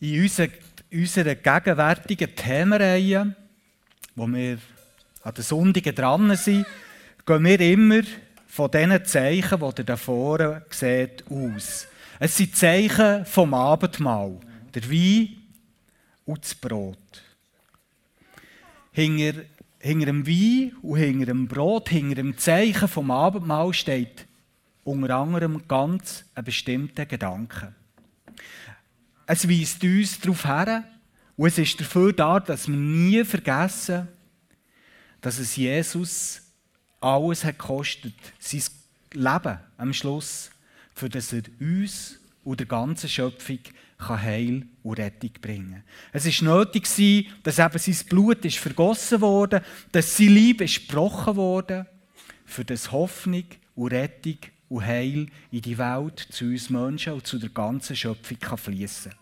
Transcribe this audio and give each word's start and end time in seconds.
In 0.00 0.22
unserer, 0.22 0.48
unserer 0.92 1.34
gegenwärtigen 1.34 2.34
Themenreihe, 2.34 3.34
wo 4.14 4.26
wir 4.28 4.58
an 5.22 5.34
den 5.34 5.44
Sonntagen 5.44 5.94
dran 5.94 6.36
sind, 6.36 6.66
gehen 7.26 7.44
wir 7.44 7.60
immer 7.60 8.02
von 8.46 8.70
diesen 8.70 9.04
Zeichen, 9.04 9.58
die 9.58 9.80
ihr 9.80 9.84
da 9.84 9.96
vorne 9.96 10.64
seht, 10.70 11.24
aus. 11.28 11.88
Es 12.20 12.36
sind 12.36 12.56
Zeichen 12.56 13.24
vom 13.26 13.54
Abendmahl. 13.54 14.38
Der 14.74 14.90
Wein 14.90 15.36
und 16.24 16.44
das 16.44 16.54
Brot. 16.54 16.98
Hinter, 18.92 19.42
hinter 19.80 20.06
dem 20.06 20.26
Wein 20.26 20.76
und 20.82 20.98
hinter 20.98 21.26
dem 21.26 21.48
Brot, 21.48 21.88
hinter 21.88 22.16
dem 22.16 22.36
Zeichen 22.38 22.88
vom 22.88 23.10
Abendmahl 23.10 23.72
steht 23.72 24.26
unter 24.84 25.16
anderem 25.16 25.66
ganz 25.68 26.24
ein 26.34 26.44
bestimmter 26.44 27.06
Gedanke. 27.06 27.74
Es 29.30 29.46
weist 29.46 29.84
uns 29.84 30.18
darauf 30.20 30.46
her 30.46 30.84
und 31.36 31.48
es 31.48 31.58
ist 31.58 31.78
dafür 31.78 32.14
da, 32.14 32.40
dass 32.40 32.66
wir 32.66 32.74
nie 32.74 33.22
vergessen, 33.24 34.08
dass 35.20 35.38
es 35.38 35.54
Jesus 35.54 36.40
alles 36.98 37.44
hat 37.44 37.58
gekostet, 37.58 38.14
sein 38.38 38.62
Leben 39.12 39.58
am 39.76 39.92
Schluss, 39.92 40.50
für 40.94 41.10
das 41.10 41.34
er 41.34 41.42
uns 41.60 42.18
und 42.42 42.58
der 42.58 42.66
ganzen 42.66 43.10
Schöpfung 43.10 43.58
Heil 44.00 44.66
und 44.82 44.98
Rettung 44.98 45.32
bringen 45.42 45.72
kann. 45.72 45.82
Es 46.12 46.42
war 46.42 46.56
nötig, 46.56 46.84
dass 47.42 47.58
eben 47.58 47.78
sein 47.78 48.06
Blut 48.08 48.44
ist 48.46 48.56
vergossen 48.56 49.20
wurde, 49.20 49.62
dass 49.92 50.16
sein 50.16 50.28
Liebe 50.28 50.64
ist 50.64 50.88
gebrochen 50.88 51.36
wurde, 51.36 51.86
für 52.46 52.64
das 52.64 52.92
Hoffnung 52.92 53.44
und 53.74 53.92
Rettung 53.92 54.38
und 54.68 54.84
Heil 54.84 55.26
in 55.50 55.62
die 55.62 55.78
Welt, 55.78 56.18
zu 56.18 56.46
uns 56.46 56.70
Menschen 56.70 57.14
und 57.14 57.26
zu 57.26 57.38
der 57.38 57.50
ganzen 57.50 57.96
Schöpfung 57.96 58.38
fließen 58.56 59.12
kann. 59.12 59.20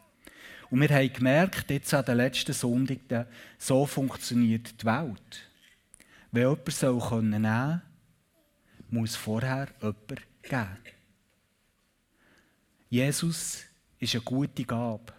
Und 0.70 0.80
wir 0.80 0.88
haben 0.88 1.12
gemerkt, 1.12 1.70
jetzt 1.70 1.94
an 1.94 2.04
den 2.04 2.16
letzten 2.16 2.52
Sonntagen, 2.52 3.26
so 3.58 3.86
funktioniert 3.86 4.82
die 4.82 4.86
Welt. 4.86 5.48
Wenn 6.32 6.42
jemand 6.42 6.72
soll 6.72 7.22
nehmen 7.22 7.42
kann, 7.44 7.82
muss 8.90 9.16
vorher 9.16 9.68
jemand 9.80 10.08
geben. 10.42 10.78
Jesus 12.88 13.64
ist 13.98 14.14
eine 14.14 14.24
gute 14.24 14.64
Gabe 14.64 15.12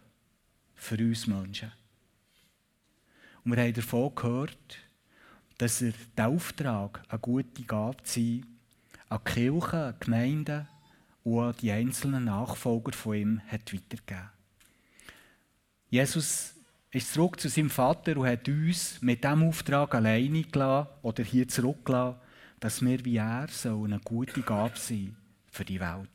für 0.76 0.98
uns 0.98 1.28
Menschen. 1.28 1.72
Und 3.44 3.56
wir 3.56 3.64
haben 3.64 3.74
davon 3.74 4.14
gehört, 4.14 4.80
dass 5.58 5.82
er 5.82 5.94
den 6.18 6.26
Auftrag, 6.26 7.02
eine 7.08 7.20
gute 7.20 7.64
Gabe 7.64 8.04
zu 8.04 8.20
sein, 8.20 8.57
an 9.10 9.20
die 9.26 9.32
Kirche, 9.32 9.78
an 9.78 9.96
die 10.00 10.06
Gemeinden 10.06 10.68
und 11.24 11.40
an 11.40 11.56
die 11.62 11.72
einzelnen 11.72 12.26
Nachfolger 12.26 12.94
von 12.94 13.16
ihm 13.16 13.42
hat 13.48 13.74
weitergegeben. 13.74 14.30
Jesus 15.90 16.54
ist 16.92 17.14
zurück 17.14 17.40
zu 17.40 17.50
seinem 17.50 17.70
Vater 17.70 18.18
und 18.18 18.28
hat 18.28 18.48
uns 18.48 19.02
mit 19.02 19.24
diesem 19.24 19.44
Auftrag 19.44 19.96
alleine 19.96 20.44
gelassen 20.44 20.90
oder 21.02 21.24
hier 21.24 21.48
zurückgelassen, 21.48 22.20
dass 22.60 22.82
wir 22.82 23.04
wie 23.06 23.18
er 23.18 23.48
so 23.50 23.84
eine 23.84 24.00
gute 24.00 24.42
Gabe 24.42 24.78
sein 24.78 25.16
für 25.52 25.64
die 25.64 25.80
Welt. 25.80 26.10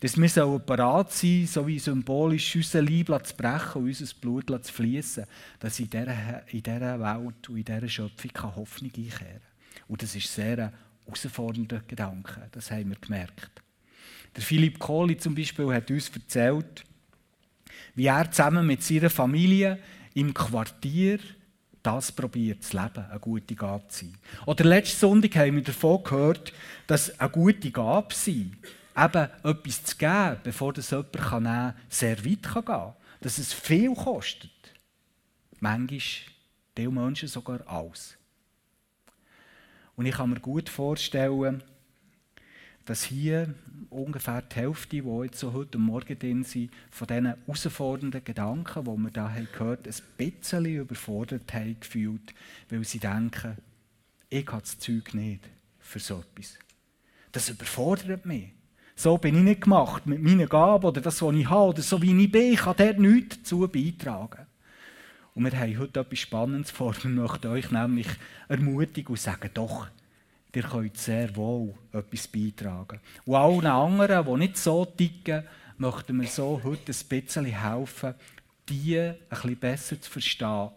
Dass 0.00 0.16
wir 0.16 0.28
so 0.28 0.58
parat 0.58 1.12
sein, 1.12 1.46
so 1.46 1.66
wie 1.66 1.78
symbolisch 1.78 2.56
unser 2.56 2.82
Leib 2.82 3.26
zu 3.26 3.34
brechen 3.34 3.82
und 3.82 3.88
unser 3.88 4.14
Blut 4.20 4.64
zu 4.64 4.72
fließen, 4.72 5.24
dass 5.58 5.80
in 5.80 5.88
dieser, 5.88 6.48
in 6.48 6.62
dieser 6.62 7.00
Welt 7.00 7.48
und 7.48 7.56
in 7.56 7.64
dieser 7.64 7.88
Schöpfung 7.88 8.56
Hoffnung 8.56 8.90
einkehren 8.94 9.18
kann. 9.18 9.40
Und 9.88 10.02
das 10.02 10.14
ist 10.14 10.32
sehr 10.32 10.58
ein 10.58 10.72
herausfordernder 11.10 11.82
Gedanke, 11.86 12.48
das 12.52 12.70
haben 12.70 12.90
wir 12.90 12.96
gemerkt. 12.96 13.50
Der 14.36 14.42
Philipp 14.42 14.78
Kohli 14.78 15.16
zum 15.16 15.34
Beispiel 15.34 15.72
hat 15.74 15.90
uns 15.90 16.08
erzählt, 16.10 16.84
wie 17.94 18.06
er 18.06 18.30
zusammen 18.30 18.66
mit 18.66 18.82
seiner 18.82 19.10
Familie 19.10 19.78
im 20.14 20.32
Quartier 20.32 21.18
das 21.82 22.12
probiert 22.12 22.62
zu 22.62 22.76
leben, 22.76 23.06
eine 23.10 23.18
gute 23.20 23.54
Gabe 23.54 23.88
zu 23.88 24.04
sein. 24.04 24.18
Oder 24.46 24.64
letzten 24.64 25.00
Sonntag 25.00 25.34
haben 25.36 25.56
wir 25.56 25.62
davon 25.62 26.02
gehört, 26.04 26.52
dass 26.86 27.18
eine 27.18 27.30
gute 27.30 27.70
Gabe 27.70 28.14
sein, 28.14 28.56
eben 28.96 29.28
etwas 29.42 29.84
zu 29.84 29.96
geben, 29.96 30.36
bevor 30.42 30.72
das 30.72 30.90
jemand 30.90 31.14
nehmen 31.14 31.44
kann, 31.44 31.74
sehr 31.88 32.18
weit 32.18 32.42
gehen 32.42 32.64
kann. 32.64 32.94
Dass 33.20 33.38
es 33.38 33.52
viel 33.52 33.94
kostet. 33.94 34.50
Manchmal, 35.58 36.00
die 36.76 36.88
Menschen 36.88 37.28
sogar 37.28 37.66
alles. 37.66 38.16
Und 40.00 40.06
ich 40.06 40.14
kann 40.14 40.30
mir 40.30 40.40
gut 40.40 40.70
vorstellen, 40.70 41.62
dass 42.86 43.04
hier 43.04 43.54
ungefähr 43.90 44.40
die 44.40 44.56
Hälfte, 44.56 45.02
die 45.02 45.22
jetzt 45.24 45.38
so 45.38 45.52
heute 45.52 45.76
Morgen 45.76 46.18
drin 46.18 46.42
sind, 46.42 46.70
von 46.90 47.06
diesen 47.06 47.26
herausfordernden 47.26 48.24
Gedanken, 48.24 48.84
die 48.84 48.96
wir 48.98 49.10
da 49.10 49.28
gehört 49.28 49.86
haben, 49.86 49.92
ein 49.92 50.16
bisschen 50.16 50.64
überfordert 50.64 51.52
haben 51.52 51.78
gefühlt, 51.78 52.32
weil 52.70 52.82
sie 52.82 52.98
denken, 52.98 53.58
ich 54.30 54.46
habe 54.46 54.62
das 54.62 54.78
Zeug 54.78 55.12
nicht 55.12 55.46
für 55.78 55.98
so 55.98 56.20
etwas. 56.20 56.58
Das 57.30 57.50
überfordert 57.50 58.24
mich. 58.24 58.52
So 58.96 59.18
bin 59.18 59.36
ich 59.36 59.42
nicht 59.42 59.60
gemacht 59.60 60.06
mit 60.06 60.22
meinen 60.22 60.48
Gaben 60.48 60.86
oder 60.86 61.02
das, 61.02 61.20
was 61.20 61.34
ich 61.34 61.50
habe 61.50 61.72
oder 61.72 61.82
so 61.82 62.00
wie 62.00 62.18
ich 62.24 62.32
bin. 62.32 62.54
Ich 62.54 62.60
kann 62.60 62.76
dort 62.78 62.98
nichts 62.98 63.36
dazu 63.36 63.68
beitragen. 63.68 64.46
Und 65.34 65.44
wir 65.44 65.58
haben 65.58 65.78
heute 65.78 66.00
etwas 66.00 66.18
Spannendes 66.18 66.70
vor. 66.70 66.94
Wir 67.02 67.10
möchten 67.10 67.46
euch 67.46 67.70
nämlich 67.70 68.08
ermutigen 68.48 69.12
und 69.12 69.20
sagen, 69.20 69.50
doch, 69.54 69.86
ihr 70.54 70.62
könnt 70.62 70.96
sehr 70.96 71.34
wohl 71.36 71.74
etwas 71.92 72.26
beitragen. 72.28 73.00
Und 73.24 73.34
allen 73.36 73.66
anderen, 73.66 74.26
die 74.26 74.38
nicht 74.38 74.56
so 74.56 74.84
ticken, 74.84 75.44
möchten 75.78 76.20
wir 76.20 76.28
so 76.28 76.60
heute 76.62 76.92
ein 76.92 77.08
bisschen 77.08 77.44
helfen, 77.44 78.14
die 78.68 78.98
ein 78.98 79.16
bisschen 79.28 79.56
besser 79.56 80.00
zu 80.00 80.10
verstehen, 80.10 80.70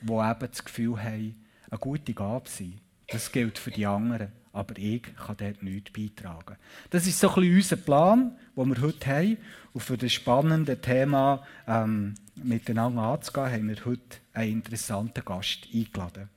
die 0.00 0.12
eben 0.12 0.50
das 0.50 0.64
Gefühl 0.64 1.02
haben, 1.02 1.44
eine 1.70 1.78
gute 1.78 2.14
Gabe 2.14 2.48
sein. 2.48 2.80
Das 3.08 3.30
gilt 3.30 3.58
für 3.58 3.70
die 3.70 3.86
anderen, 3.86 4.32
aber 4.56 4.78
ich 4.78 5.02
kann 5.02 5.36
dort 5.36 5.62
nichts 5.62 5.92
beitragen. 5.92 6.56
Das 6.88 7.06
ist 7.06 7.20
so 7.20 7.28
ein 7.28 7.34
bisschen 7.34 7.56
unser 7.56 7.76
Plan, 7.76 8.36
den 8.56 8.68
wir 8.68 8.80
heute 8.80 9.06
haben. 9.06 9.36
Und 9.74 9.82
für 9.82 9.98
das 9.98 10.12
spannende 10.14 10.80
Thema 10.80 11.46
ähm, 11.68 12.14
miteinander 12.36 13.02
anzugehen, 13.02 13.52
haben 13.52 13.68
wir 13.68 13.84
heute 13.84 14.18
einen 14.32 14.52
interessanten 14.52 15.22
Gast 15.26 15.68
eingeladen. 15.72 16.30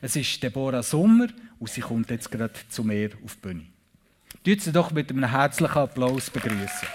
Es 0.00 0.16
ist 0.16 0.42
Deborah 0.42 0.82
Sommer 0.82 1.26
und 1.58 1.68
sie 1.68 1.82
kommt 1.82 2.08
jetzt 2.10 2.30
gerade 2.30 2.54
zu 2.70 2.82
mir 2.82 3.10
auf 3.22 3.34
die 3.34 3.40
Bühne. 3.48 3.66
Tut 4.42 4.62
sie 4.62 4.72
doch 4.72 4.90
mit 4.90 5.10
einem 5.10 5.28
herzlichen 5.30 5.76
Applaus 5.76 6.30
begrüßen. 6.30 6.88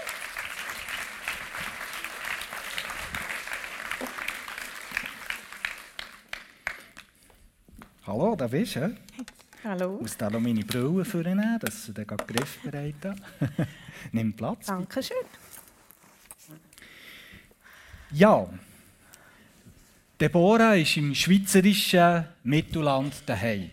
Hallo, 8.07 8.35
da 8.35 8.47
bist 8.47 8.77
du. 8.77 8.97
Hallo. 9.63 9.95
Ich 9.97 10.01
muss 10.01 10.17
da 10.17 10.29
noch 10.29 10.39
meine 10.39 10.63
Brille 10.63 11.05
vornehmen, 11.05 11.59
dass 11.59 11.85
du 11.85 11.91
den 11.91 12.07
griffbereit 12.07 12.95
hast. 13.03 13.21
Nimm 14.11 14.33
Platz. 14.33 14.65
Dankeschön. 14.65 15.17
Ja, 18.11 18.47
Deborah 20.19 20.75
ist 20.75 20.97
im 20.97 21.13
schweizerischen 21.13 22.25
Mittelland 22.43 23.13
daheim. 23.27 23.69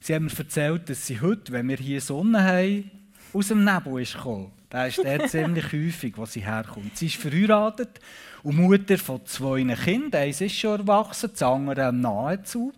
Sie 0.00 0.14
haben 0.14 0.24
mir 0.24 0.38
erzählt, 0.38 0.90
dass 0.90 1.06
sie 1.06 1.20
heute, 1.20 1.52
wenn 1.52 1.68
wir 1.68 1.76
hier 1.76 2.00
Sonne 2.00 2.42
haben, 2.42 2.90
aus 3.32 3.48
dem 3.48 3.64
Nebel 3.64 4.02
ist 4.02 4.14
gekommen. 4.14 4.50
Der 4.70 4.88
ist 4.88 4.98
der 4.98 5.26
ziemlich 5.28 5.72
häufig, 5.72 6.16
wo 6.16 6.26
sie 6.26 6.44
herkommt. 6.44 6.96
Sie 6.96 7.06
ist 7.06 7.16
verheiratet 7.16 8.00
und 8.42 8.56
Mutter 8.56 8.98
von 8.98 9.24
zwei 9.26 9.62
Kindern. 9.62 10.22
Eins 10.22 10.40
ist 10.40 10.58
schon 10.58 10.80
erwachsen, 10.80 11.30
das 11.32 11.42
andere 11.42 11.92
nahezu. 11.92 12.72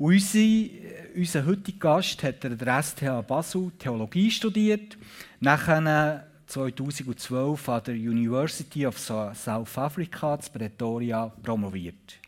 Und 0.00 0.14
unsere, 0.14 0.70
unser 1.14 1.44
heutiger 1.44 1.78
Gast 1.78 2.22
hat 2.22 2.42
an 2.46 2.56
der 2.56 2.82
STH 2.82 3.20
Basel 3.26 3.70
Theologie 3.78 4.30
studiert, 4.30 4.96
nachher 5.40 6.26
2012 6.46 7.68
an 7.68 7.84
der 7.84 7.94
University 7.96 8.86
of 8.86 8.98
South 8.98 9.76
Africa 9.76 10.36
in 10.36 10.58
Pretoria 10.58 11.26
promoviert. 11.42 12.18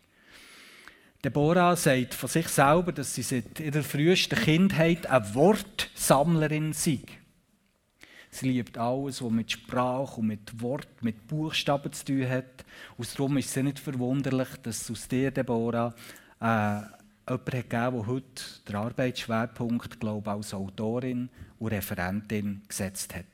Deborah 1.25 1.75
sagt 1.75 2.13
von 2.13 2.29
sich 2.29 2.47
selber, 2.49 2.93
dass 2.93 3.15
sie 3.15 3.23
seit 3.23 3.59
ihrer 3.59 3.83
frühesten 3.83 4.39
Kindheit 4.39 5.07
eine 5.07 5.35
Wortsammlerin 5.35 6.75
sei. 6.75 7.01
Sie 8.29 8.51
liebt 8.51 8.77
alles, 8.77 9.23
was 9.23 9.31
mit 9.31 9.51
Sprache 9.51 10.21
und 10.21 10.27
mit 10.27 10.61
Wort, 10.61 10.89
mit 11.01 11.27
Buchstaben 11.27 11.91
zu 11.91 12.05
tun 12.05 12.29
hat. 12.29 12.67
Und 12.99 13.19
darum 13.19 13.39
ist 13.39 13.57
es 13.57 13.63
nicht 13.63 13.79
verwunderlich, 13.79 14.49
dass 14.63 14.91
aus 14.91 15.09
dir, 15.09 15.31
Deborah, 15.31 15.95
äh, 16.39 17.02
jemand 17.29 17.47
gegeben 17.47 17.71
der 17.71 18.07
heute 18.07 18.43
den 18.69 18.77
Arbeitsschwerpunkt, 18.77 20.01
glaube 20.01 20.31
als 20.31 20.55
Autorin 20.55 21.29
und 21.59 21.73
Referentin 21.73 22.63
gesetzt 22.67 23.15
hat. 23.15 23.25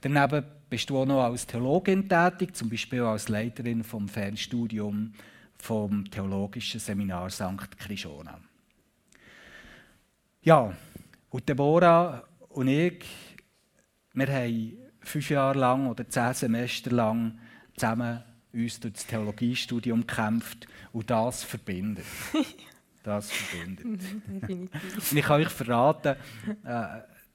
Daneben 0.00 0.44
bist 0.70 0.90
du 0.90 0.98
auch 0.98 1.06
noch 1.06 1.24
als 1.24 1.46
Theologin 1.46 2.08
tätig, 2.08 2.54
zum 2.54 2.68
Beispiel 2.68 3.02
als 3.02 3.28
Leiterin 3.28 3.82
vom 3.82 4.08
Fernstudium 4.08 5.12
vom 5.58 6.10
Theologischen 6.10 6.80
Seminar 6.80 7.30
St. 7.30 7.78
Krishona. 7.78 8.38
Ja, 10.42 10.74
und 11.30 11.48
Deborah 11.48 12.22
und 12.50 12.68
ich, 12.68 13.04
wir 14.12 14.26
haben 14.26 14.76
fünf 15.00 15.30
Jahre 15.30 15.58
lang 15.58 15.86
oder 15.86 16.08
zehn 16.08 16.34
Semester 16.34 16.90
lang 16.90 17.38
zusammen 17.76 18.22
uns 18.52 18.78
durch 18.78 18.94
das 18.94 19.06
Theologiestudium 19.06 20.06
gekämpft 20.06 20.66
und 20.92 21.10
das 21.10 21.42
verbindet. 21.42 22.04
Das 23.04 23.30
verbindet. 23.30 23.86
Und 24.48 25.16
ich 25.16 25.24
kann 25.24 25.40
euch 25.42 25.50
verraten, 25.50 26.16
äh, 26.64 26.86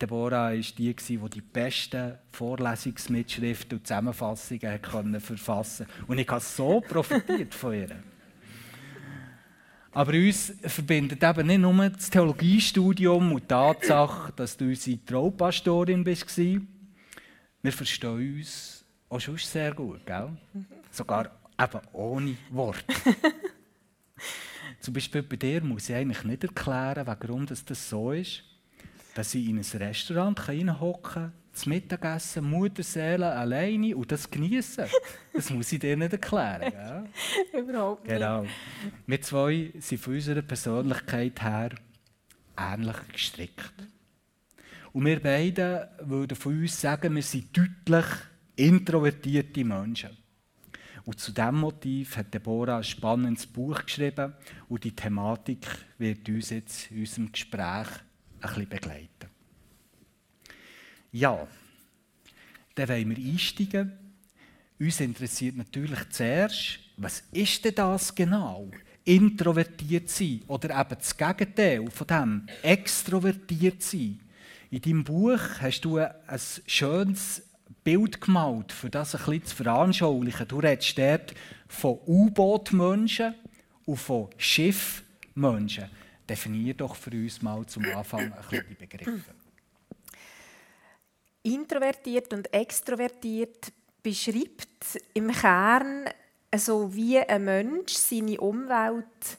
Deborah 0.01 0.49
war 0.49 0.55
die, 0.55 0.95
die 0.95 1.17
die 1.17 1.41
besten 1.41 2.17
Vorlesungsmitschriften 2.31 3.77
und 3.77 3.85
Zusammenfassungen 3.85 5.19
verfassen 5.19 5.85
konnte. 5.85 6.07
Und 6.07 6.17
ich 6.17 6.27
habe 6.27 6.41
so 6.41 6.81
profitiert 6.81 7.53
von 7.53 7.73
ihr. 7.73 7.89
Aber 9.91 10.13
uns 10.13 10.53
verbindet 10.63 11.23
eben 11.23 11.47
nicht 11.47 11.59
nur 11.59 11.89
das 11.89 12.09
Theologiestudium 12.09 13.33
und 13.33 13.43
die 13.43 13.47
Tatsache, 13.47 14.33
dass 14.35 14.57
du 14.57 14.65
unsere 14.65 15.05
Traupastorin 15.05 16.03
bist. 16.03 16.37
Wir 16.37 17.71
verstehen 17.71 18.37
uns 18.37 18.85
auch 19.09 19.19
schon 19.19 19.37
sehr 19.37 19.73
gut, 19.73 20.05
gell? 20.05 20.29
Sogar 20.91 21.29
eben 21.59 21.81
ohne 21.91 22.37
Worte. 22.49 22.85
Zum 24.79 24.93
Beispiel 24.93 25.23
bei 25.23 25.35
dir 25.35 25.61
muss 25.63 25.89
ich 25.89 25.95
eigentlich 25.95 26.23
nicht 26.23 26.43
erklären, 26.43 27.05
warum 27.05 27.45
das 27.45 27.63
so 27.89 28.11
ist, 28.11 28.43
dass 29.15 29.35
ich 29.35 29.47
in 29.47 29.57
ein 29.57 29.65
Restaurant 29.81 30.47
reinhocken 30.47 31.13
kann, 31.13 31.33
zum 31.51 31.73
Mittagessen, 31.73 32.49
Mutterseele 32.49 33.33
alleine 33.33 33.95
und 33.95 34.11
das 34.11 34.29
genießen. 34.29 34.85
Das 35.33 35.49
muss 35.49 35.71
ich 35.71 35.79
dir 35.79 35.97
nicht 35.97 36.13
erklären. 36.13 36.71
Gell? 36.71 37.61
Überhaupt 37.63 38.03
nicht. 38.03 38.13
Genau. 38.13 38.45
Wir 39.05 39.21
zwei 39.21 39.73
sind 39.79 40.01
von 40.01 40.13
unserer 40.13 40.41
Persönlichkeit 40.41 41.41
her 41.41 41.71
ähnlich 42.57 42.97
gestrickt. 43.11 43.73
Und 44.93 45.05
wir 45.05 45.19
beide 45.19 45.89
würden 46.01 46.35
von 46.35 46.59
uns 46.59 46.79
sagen, 46.79 47.15
wir 47.15 47.21
sind 47.21 47.55
deutlich 47.55 48.05
introvertierte 48.55 49.63
Menschen. 49.63 50.17
Und 51.09 51.19
zu 51.19 51.31
diesem 51.31 51.55
Motiv 51.55 52.17
hat 52.17 52.31
Deborah 52.35 52.77
ein 52.77 52.83
spannendes 52.83 53.47
Buch 53.47 53.83
geschrieben 53.83 54.31
und 54.67 54.83
die 54.83 54.95
Thematik 54.95 55.65
wird 55.97 56.29
uns 56.29 56.51
jetzt 56.51 56.91
in 56.91 56.99
unserem 56.99 57.31
Gespräch 57.31 57.87
ein 58.41 58.47
bisschen 58.47 58.69
begleiten. 58.69 59.29
Ja, 61.11 61.47
dann 62.75 62.89
wollen 62.89 63.09
wir 63.09 63.31
einsteigen. 63.31 63.91
Uns 64.79 64.99
interessiert 64.99 65.55
natürlich 65.55 66.09
zuerst, 66.11 66.79
was 66.97 67.23
ist 67.31 67.65
denn 67.65 67.73
das 67.73 68.13
genau? 68.13 68.69
Introvertiert 69.03 70.11
sein 70.11 70.43
oder 70.45 70.79
eben 70.79 70.95
das 70.95 71.17
Gegenteil 71.17 71.89
von 71.89 72.05
dem, 72.05 72.47
extrovertiert 72.61 73.81
sein. 73.81 74.19
In 74.69 74.81
deinem 74.83 75.03
Buch 75.03 75.41
hast 75.59 75.81
du 75.81 75.97
ein 75.97 76.39
schönes 76.67 77.48
Bild 77.83 78.21
gemalt, 78.21 78.71
für 78.71 78.89
das 78.89 79.15
ein 79.15 79.19
bisschen 79.25 79.45
zu 79.45 79.55
veranschaulichen. 79.55 80.47
Du 80.47 80.59
redest 80.59 80.97
dort 80.97 81.33
von 81.67 81.99
U-Boot-Menschen 82.05 83.35
und 83.85 83.97
von 83.97 84.29
Schiff-Menschen. 84.37 85.89
Definier 86.27 86.73
doch 86.73 86.95
für 86.95 87.11
uns 87.11 87.41
mal 87.41 87.65
zum 87.65 87.85
Anfang 87.85 88.31
ein 88.31 88.33
bisschen 88.49 88.65
die 88.69 88.75
Begriffe. 88.75 89.33
Introvertiert 91.43 92.33
und 92.33 92.53
extrovertiert 92.53 93.71
beschreibt 94.03 95.01
im 95.13 95.31
Kern 95.31 96.05
so 96.55 96.93
wie 96.93 97.19
ein 97.19 97.43
Mensch 97.45 97.93
seine 97.93 98.39
Umwelt 98.39 99.37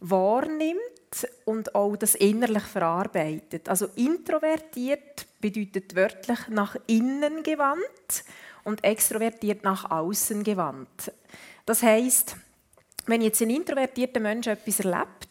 wahrnimmt 0.00 0.99
und 1.44 1.74
auch 1.74 1.96
das 1.96 2.14
innerlich 2.14 2.62
verarbeitet. 2.62 3.68
Also 3.68 3.88
introvertiert 3.96 5.26
bedeutet 5.40 5.94
wörtlich 5.94 6.48
nach 6.48 6.76
innen 6.86 7.42
gewandt 7.42 8.24
und 8.64 8.84
extrovertiert 8.84 9.64
nach 9.64 9.90
außen 9.90 10.44
gewandt. 10.44 11.12
Das 11.66 11.82
heißt, 11.82 12.36
wenn 13.06 13.22
jetzt 13.22 13.42
ein 13.42 13.50
introvertierter 13.50 14.20
Mensch 14.20 14.46
etwas 14.46 14.80
erlebt, 14.80 15.28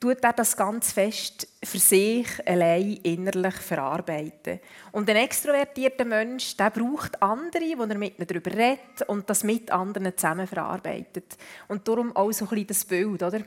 tut 0.00 0.22
er 0.22 0.32
das 0.32 0.56
ganz 0.56 0.92
fest 0.92 1.48
für 1.64 1.78
sich 1.78 2.28
allein 2.46 2.98
innerlich 3.02 3.54
verarbeiten. 3.54 4.60
Und 4.92 5.10
ein 5.10 5.16
extrovertierter 5.16 6.04
Mensch, 6.04 6.56
der 6.56 6.70
braucht 6.70 7.20
andere, 7.20 7.64
die 7.64 7.72
er 7.72 7.98
mit 7.98 8.18
ihnen 8.18 8.28
darüber 8.28 8.52
redet 8.52 9.02
und 9.08 9.28
das 9.28 9.42
mit 9.42 9.72
anderen 9.72 10.16
zusammen 10.16 10.46
verarbeitet. 10.46 11.36
Und 11.66 11.88
darum 11.88 12.14
auch 12.14 12.30
so 12.30 12.44
ein 12.44 12.50
bisschen 12.50 12.66
das 12.68 12.84
Bild, 12.84 13.22
oder? 13.22 13.42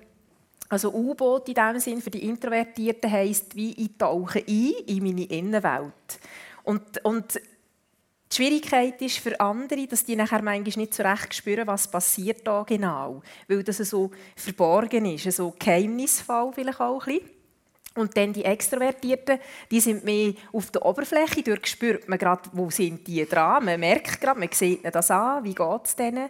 Also 0.71 0.93
U-Boot 0.93 1.49
in 1.49 1.55
dem 1.55 1.79
Sinn 1.79 2.01
für 2.01 2.11
die 2.11 2.25
Introvertierten 2.25 3.11
heisst, 3.11 3.57
wie 3.57 3.73
ich 3.73 3.97
tauche 3.97 4.39
ein 4.39 4.73
in 4.87 5.03
meine 5.03 5.25
Innenwelt. 5.25 6.19
Und, 6.63 7.03
und 7.03 7.35
die 7.35 8.35
Schwierigkeit 8.35 9.01
ist 9.01 9.17
für 9.17 9.37
andere, 9.41 9.85
dass 9.85 10.05
die 10.05 10.15
nachher 10.15 10.41
manchmal 10.41 10.83
nicht 10.83 10.93
so 10.93 11.03
recht 11.03 11.33
spüren, 11.33 11.67
was 11.67 11.91
passiert 11.91 12.47
da 12.47 12.63
genau, 12.63 13.21
weil 13.49 13.63
das 13.63 13.79
so 13.79 14.11
verborgen 14.37 15.05
ist, 15.07 15.29
so 15.35 15.53
geheimnisvoll 15.59 16.53
vielleicht 16.53 16.79
auch 16.79 17.05
ein. 17.05 17.19
Und 17.95 18.15
dann 18.15 18.31
die 18.31 18.45
Extrovertierten, 18.45 19.39
die 19.69 19.81
sind 19.81 20.05
mehr 20.05 20.35
auf 20.53 20.71
der 20.71 20.85
Oberfläche, 20.85 21.43
dort 21.43 21.67
spürt 21.67 22.07
man 22.07 22.17
gerade, 22.17 22.49
wo 22.53 22.69
sind 22.69 23.05
die 23.05 23.25
dran, 23.25 23.65
man 23.65 23.77
merkt 23.77 24.21
gerade, 24.21 24.39
man 24.39 24.47
sieht 24.53 24.85
das 24.85 25.11
an, 25.11 25.43
wie 25.43 25.53
geht 25.53 25.81
es 25.83 25.97
denen. 25.97 26.29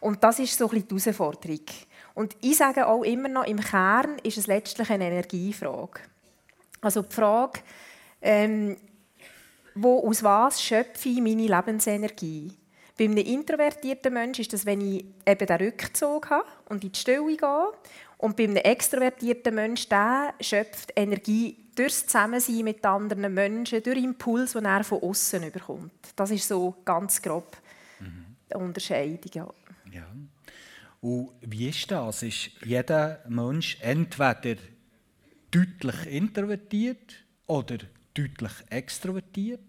Und 0.00 0.24
das 0.24 0.38
ist 0.38 0.56
so 0.56 0.70
ein 0.70 0.70
bisschen 0.70 0.88
die 0.88 0.94
Herausforderung. 0.94 1.66
Und 2.14 2.36
ich 2.40 2.56
sage 2.56 2.86
auch 2.86 3.02
immer 3.02 3.28
noch, 3.28 3.44
im 3.44 3.60
Kern 3.60 4.18
ist 4.22 4.38
es 4.38 4.46
letztlich 4.46 4.88
eine 4.90 5.08
Energiefrage. 5.08 6.00
Also 6.80 7.02
die 7.02 7.14
Frage, 7.14 7.60
ähm, 8.22 8.76
wo, 9.74 10.08
aus 10.08 10.22
was 10.22 10.62
schöpfe 10.62 11.08
ich 11.08 11.20
meine 11.20 11.46
Lebensenergie? 11.46 12.52
Bei 12.96 13.04
einem 13.06 13.16
introvertierten 13.16 14.12
Menschen 14.12 14.42
ist 14.42 14.52
das, 14.52 14.64
wenn 14.64 14.80
ich 14.80 15.04
eben 15.26 15.46
den 15.46 15.56
Rückzug 15.56 16.30
habe 16.30 16.46
und 16.66 16.84
in 16.84 16.92
die 16.92 16.98
Stille 16.98 17.36
gehe. 17.36 17.72
Und 18.18 18.36
bei 18.36 18.44
einem 18.44 18.56
extrovertierten 18.56 19.54
Menschen, 19.54 19.88
der 19.88 20.34
schöpft 20.40 20.92
Energie 20.94 21.56
durch 21.74 21.92
das 21.92 22.06
Zusammensein 22.06 22.62
mit 22.62 22.86
anderen 22.86 23.34
Menschen, 23.34 23.82
durch 23.82 23.98
Impulse, 23.98 24.60
die 24.60 24.64
er 24.64 24.84
von 24.84 25.02
außen 25.02 25.50
bekommt. 25.50 25.92
Das 26.14 26.30
ist 26.30 26.46
so 26.46 26.76
ganz 26.84 27.20
grob 27.20 27.56
mhm. 27.98 28.36
die 28.48 28.54
Unterscheidung. 28.54 29.30
Ja. 29.34 29.48
ja. 29.90 30.06
Und 31.04 31.32
wie 31.42 31.68
ist 31.68 31.90
das? 31.90 32.22
Ist 32.22 32.48
jeder 32.64 33.22
Mensch 33.28 33.76
entweder 33.82 34.56
deutlich 35.50 36.06
introvertiert 36.06 37.16
oder 37.46 37.76
deutlich 38.14 38.52
extrovertiert? 38.70 39.60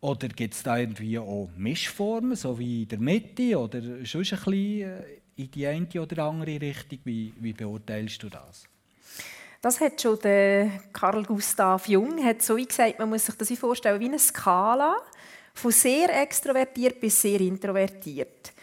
Oder 0.00 0.28
gibt 0.28 0.54
es 0.54 0.62
da 0.62 0.78
irgendwie 0.78 1.18
auch 1.18 1.50
Mischformen, 1.54 2.34
so 2.34 2.58
wie 2.58 2.84
in 2.84 2.88
der 2.88 2.98
Mitte 2.98 3.58
oder 3.58 3.82
sonst 4.06 4.32
ein 4.32 4.38
bisschen 4.38 4.80
äh, 4.80 5.02
in 5.36 5.50
die 5.50 5.66
eine 5.66 5.86
oder 6.00 6.24
andere 6.24 6.58
Richtung? 6.58 7.00
Wie, 7.04 7.34
wie 7.40 7.52
beurteilst 7.52 8.22
du 8.22 8.30
das? 8.30 8.64
Das 9.60 9.78
hat 9.82 10.00
schon 10.00 10.18
der 10.20 10.80
Karl 10.94 11.24
Gustav 11.24 11.86
Jung 11.88 12.24
hat 12.24 12.40
so 12.40 12.54
gesagt, 12.54 12.98
man 12.98 13.10
muss 13.10 13.26
sich 13.26 13.34
das 13.34 13.52
vorstellen 13.58 14.00
wie 14.00 14.06
eine 14.06 14.18
Skala 14.18 14.96
von 15.52 15.72
sehr 15.72 16.22
extrovertiert 16.22 16.98
bis 16.98 17.20
sehr 17.20 17.40
introvertiert. 17.42 18.53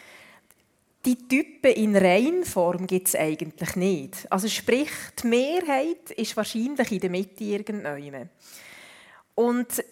Die 1.04 1.26
Typen 1.26 1.72
in 1.72 1.96
Reihenform 1.96 2.86
gibt 2.86 3.08
es 3.08 3.16
eigentlich 3.16 3.74
nicht. 3.74 4.30
Also 4.30 4.48
sprich, 4.48 4.90
die 5.20 5.26
Mehrheit 5.26 6.12
ist 6.12 6.36
wahrscheinlich 6.36 6.92
in 6.92 7.00
der 7.00 7.10
Mitte 7.10 7.42
irgendwann. 7.42 8.30
Und 9.34 9.84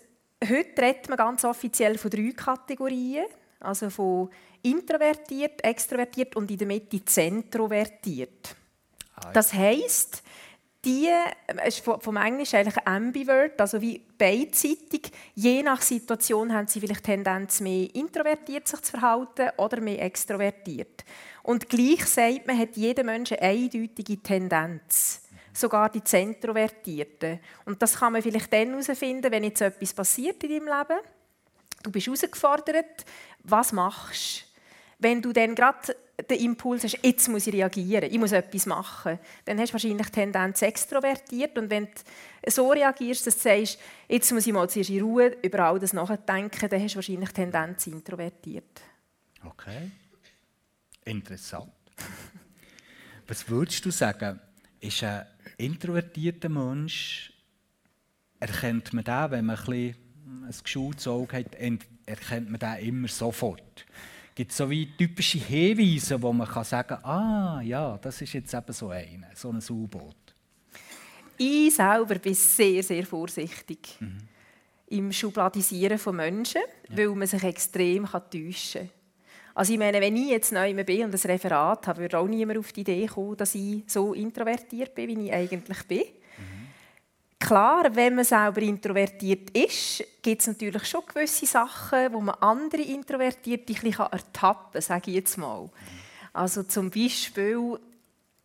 heute 0.44 0.82
redet 0.82 1.08
man 1.08 1.18
ganz 1.18 1.44
offiziell 1.44 1.98
von 1.98 2.10
drei 2.10 2.32
Kategorien. 2.32 3.26
Also 3.58 3.90
von 3.90 4.30
introvertiert, 4.62 5.62
extrovertiert 5.64 6.36
und 6.36 6.50
in 6.50 6.58
der 6.58 6.66
Mitte 6.66 7.04
zentrovertiert. 7.04 8.54
Das 9.32 9.52
heisst, 9.52 10.22
die 10.84 11.10
ist 11.66 11.80
vom 11.80 12.16
Englisch 12.16 12.54
eigentlich 12.54 12.86
ambivert, 12.86 13.60
also 13.60 13.80
wie 13.82 13.98
beidseitig. 14.16 15.10
Je 15.34 15.62
nach 15.62 15.82
Situation 15.82 16.52
haben 16.54 16.68
sie 16.68 16.80
vielleicht 16.80 17.04
Tendenz, 17.04 17.60
mehr 17.60 17.94
introvertiert 17.94 18.66
sich 18.66 18.80
zu 18.80 18.92
verhalten 18.92 19.50
oder 19.58 19.80
mehr 19.80 20.02
extrovertiert. 20.02 21.04
Und 21.42 21.68
gleich 21.68 22.06
sagt 22.06 22.46
man, 22.46 22.58
hat 22.58 22.76
jeder 22.76 23.04
Mensch 23.04 23.32
eine 23.32 23.42
eindeutige 23.42 24.22
Tendenz. 24.22 25.22
Sogar 25.52 25.90
die 25.90 26.04
Zentrovertierten. 26.04 27.40
Und 27.66 27.82
das 27.82 27.98
kann 27.98 28.12
man 28.12 28.22
vielleicht 28.22 28.52
dann 28.52 28.70
herausfinden, 28.70 29.30
wenn 29.30 29.44
jetzt 29.44 29.60
etwas 29.60 29.92
passiert 29.92 30.42
in 30.44 30.50
deinem 30.50 30.78
Leben. 30.78 31.00
Du 31.82 31.90
bist 31.90 32.06
herausgefordert, 32.06 33.04
was 33.42 33.72
machst 33.72 34.44
du? 34.44 34.49
Wenn 35.00 35.20
du 35.20 35.32
dann 35.32 35.54
gerade 35.54 35.96
den 36.28 36.40
Impuls 36.40 36.84
hast, 36.84 36.98
jetzt 37.02 37.28
muss 37.28 37.46
ich 37.46 37.54
reagieren, 37.54 38.10
ich 38.10 38.18
muss 38.18 38.32
etwas 38.32 38.66
machen, 38.66 39.18
dann 39.44 39.58
hast 39.58 39.70
du 39.70 39.72
wahrscheinlich 39.74 40.06
die 40.06 40.12
Tendenz 40.12 40.62
extrovertiert. 40.62 41.56
Und 41.58 41.70
wenn 41.70 41.86
du 41.86 42.50
so 42.50 42.70
reagierst, 42.70 43.26
dass 43.26 43.36
du 43.36 43.40
sagst, 43.40 43.78
jetzt 44.08 44.30
muss 44.32 44.46
ich 44.46 44.52
mal 44.52 44.68
zuerst 44.68 44.90
in 44.90 45.02
Ruhe 45.02 45.36
über 45.42 45.60
all 45.60 45.78
das 45.78 45.92
nachdenken, 45.92 46.68
dann 46.68 46.82
hast 46.82 46.92
du 46.92 46.96
wahrscheinlich 46.96 47.30
die 47.30 47.34
Tendenz 47.34 47.86
introvertiert. 47.86 48.80
Okay. 49.44 49.90
Interessant. 51.04 51.72
Was 53.26 53.48
würdest 53.48 53.84
du 53.84 53.90
sagen, 53.90 54.40
ist 54.80 55.02
ein 55.02 55.26
introvertierter 55.56 56.48
Mensch, 56.48 57.32
erkennt 58.38 58.92
man 58.92 59.04
den, 59.04 59.30
wenn 59.30 59.46
man 59.46 59.56
ein, 59.56 59.94
ein 60.26 60.54
geschultes 60.62 61.06
Auge 61.06 61.38
hat, 61.38 61.54
erkennt 61.54 62.50
man 62.50 62.58
den 62.58 62.76
immer 62.86 63.08
sofort. 63.08 63.86
Gibt 64.34 64.50
es 64.52 64.56
so 64.56 64.70
wie 64.70 64.86
typische 64.96 65.38
Hinweise, 65.38 66.20
wo 66.22 66.32
man 66.32 66.48
kann 66.48 66.64
sagen 66.64 66.88
kann, 66.88 67.04
ah 67.04 67.60
ja, 67.62 67.98
das 67.98 68.22
ist 68.22 68.32
jetzt 68.32 68.54
eben 68.54 68.72
so 68.72 68.90
eine, 68.90 69.28
so 69.34 69.50
ein 69.50 69.60
U-Boot? 69.68 70.16
Ich 71.36 71.74
selber 71.74 72.16
bin 72.16 72.34
sehr, 72.34 72.82
sehr 72.82 73.04
vorsichtig 73.06 73.96
mhm. 73.98 74.18
im 74.88 75.12
Schubladisieren 75.12 75.98
von 75.98 76.16
Menschen, 76.16 76.62
ja. 76.88 76.98
weil 76.98 77.08
man 77.08 77.26
sich 77.26 77.42
extrem 77.42 78.06
täuschen 78.06 78.82
kann. 78.82 78.90
Also 79.54 79.72
ich 79.72 79.78
meine, 79.78 80.00
wenn 80.00 80.16
ich 80.16 80.28
jetzt 80.28 80.52
neu 80.52 80.72
bin 80.84 81.04
und 81.04 81.14
ein 81.14 81.30
Referat 81.30 81.86
habe, 81.86 82.02
würde 82.02 82.18
auch 82.18 82.28
niemand 82.28 82.58
auf 82.58 82.72
die 82.72 82.82
Idee 82.82 83.06
kommen, 83.06 83.36
dass 83.36 83.54
ich 83.54 83.82
so 83.86 84.14
introvertiert 84.14 84.94
bin, 84.94 85.08
wie 85.08 85.26
ich 85.26 85.32
eigentlich 85.32 85.82
bin. 85.84 86.02
Klar, 87.40 87.96
wenn 87.96 88.16
man 88.16 88.24
selber 88.24 88.60
introvertiert 88.60 89.50
ist, 89.56 90.04
gibt 90.22 90.42
es 90.42 90.46
natürlich 90.46 90.84
schon 90.84 91.00
gewisse 91.06 91.46
Sachen, 91.46 92.12
wo 92.12 92.20
man 92.20 92.36
andere 92.36 92.82
Introvertierte 92.82 93.72
ein 93.72 93.80
bisschen 93.80 94.06
ertappen 94.12 94.72
kann, 94.74 94.82
sage 94.82 95.10
ich 95.10 95.16
jetzt 95.16 95.38
mal. 95.38 95.70
Also 96.34 96.62
zum 96.64 96.90
Beispiel 96.90 97.78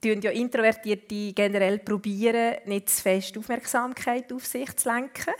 tun 0.01 0.21
ja 0.21 0.31
Introvertierte 0.31 1.33
generell 1.33 1.79
probieren, 1.79 2.55
nicht 2.65 2.89
zu 2.89 3.01
fest 3.01 3.37
Aufmerksamkeit 3.37 4.31
auf 4.31 4.45
sich 4.45 4.75
zu 4.77 4.89
lenken. 4.89 5.33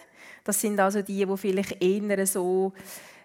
Das 0.43 0.59
sind 0.59 0.79
also 0.79 1.01
die, 1.01 1.25
die 1.25 1.37
vielleicht 1.37 1.81
eher 1.81 2.27
so 2.27 2.73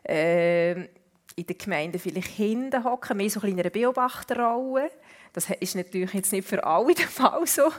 äh, 0.05 0.73
in 0.73 1.47
der 1.47 1.57
Gemeinde 1.57 1.99
vielleicht 1.99 2.29
hinten 2.29 2.85
hocken, 2.85 3.17
mehr 3.17 3.31
so 3.31 3.41
in 3.41 3.59
einer 3.59 3.71
Beobachterrolle. 3.71 4.91
Das 5.33 5.49
ist 5.61 5.77
natürlich 5.77 6.13
jetzt 6.13 6.33
nicht 6.33 6.49
für 6.49 6.65
alle 6.65 6.95
der 6.95 7.09
Fall 7.09 7.47
so. 7.47 7.71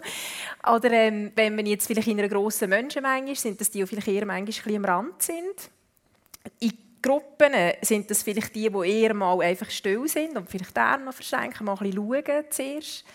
Oder 0.71 0.91
ähm, 0.91 1.31
wenn 1.35 1.55
man 1.55 1.65
jetzt 1.65 1.87
vielleicht 1.87 2.07
in 2.07 2.19
einer 2.19 2.29
grossen 2.29 2.69
Menschenmenge 2.69 3.31
ist, 3.31 3.41
sind 3.41 3.59
das 3.59 3.69
die, 3.69 3.79
die 3.79 3.87
vielleicht 3.87 4.07
eher 4.07 4.25
manchmal 4.25 4.75
am 4.75 4.85
Rand 4.85 5.21
sind. 5.21 5.69
In 6.59 6.71
Gruppen 7.01 7.53
sind 7.81 8.09
das 8.09 8.23
vielleicht 8.23 8.55
die, 8.55 8.69
die 8.69 8.89
eher 8.89 9.13
mal 9.13 9.41
einfach 9.41 9.69
still 9.69 10.07
sind 10.07 10.37
und 10.37 10.49
vielleicht 10.49 10.77
eher 10.77 10.97
noch 10.99 11.13
verschenken, 11.13 11.65
mal 11.65 11.73
ein 11.73 11.79
bisschen 11.79 11.95
schauen 11.95 12.45
zuerst. 12.51 13.05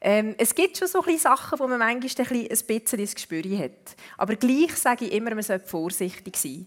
Ähm, 0.00 0.34
es 0.36 0.54
gibt 0.54 0.76
schon 0.76 0.86
so 0.86 1.02
ein 1.02 1.16
Sachen, 1.16 1.58
wo 1.58 1.66
man 1.66 1.78
manchmal 1.78 2.26
ein 2.26 2.46
bisschen 2.46 2.98
ins 2.98 3.14
Gespür 3.14 3.42
hat. 3.58 3.96
Aber 4.18 4.36
gleich 4.36 4.76
sage 4.76 5.06
ich 5.06 5.12
immer, 5.12 5.34
man 5.34 5.42
sollte 5.42 5.66
vorsichtig 5.66 6.36
sein. 6.36 6.66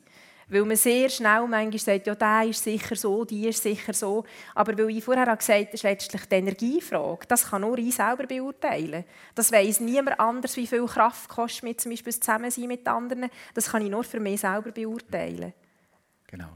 Weil 0.50 0.64
man 0.64 0.78
sehr 0.78 1.10
schnell 1.10 1.46
manchmal 1.46 1.78
sagt, 1.78 2.08
ja, 2.08 2.16
der 2.16 2.50
ist 2.50 2.64
sicher 2.64 2.96
so, 2.96 3.26
die 3.26 3.48
ist 3.48 3.62
sicher 3.62 3.94
so. 3.94 4.24
Aber 4.56 4.78
weil 4.78 4.92
ich 4.92 5.04
vorher 5.04 5.36
gesagt 5.36 5.60
habe, 5.60 5.74
ist 5.74 5.84
letztlich 5.84 6.26
die 6.26 6.36
Energiefrage. 6.36 7.26
Das 7.28 7.50
kann 7.50 7.62
nur 7.62 7.78
ich 7.78 7.96
selber 7.96 8.26
beurteilen. 8.26 9.04
Das 9.36 9.52
weiss 9.52 9.82
niemand 9.82 10.20
anders, 10.20 10.56
wie 10.56 10.68
viel 10.68 10.86
Kraft 10.86 11.30
kostet 11.30 11.64
mir 11.64 11.78
zum 11.78 11.92
Beispiel 11.92 12.14
das 12.14 12.22
Zusammensein 12.22 12.68
mit 12.68 12.88
anderen. 12.88 13.30
Das 13.54 13.72
kann 13.72 13.82
ich 13.82 13.92
nur 13.92 14.06
für 14.06 14.22
mich 14.22 14.40
selber 14.40 14.72
beurteilen. 14.72 15.54
Genau. 16.28 16.50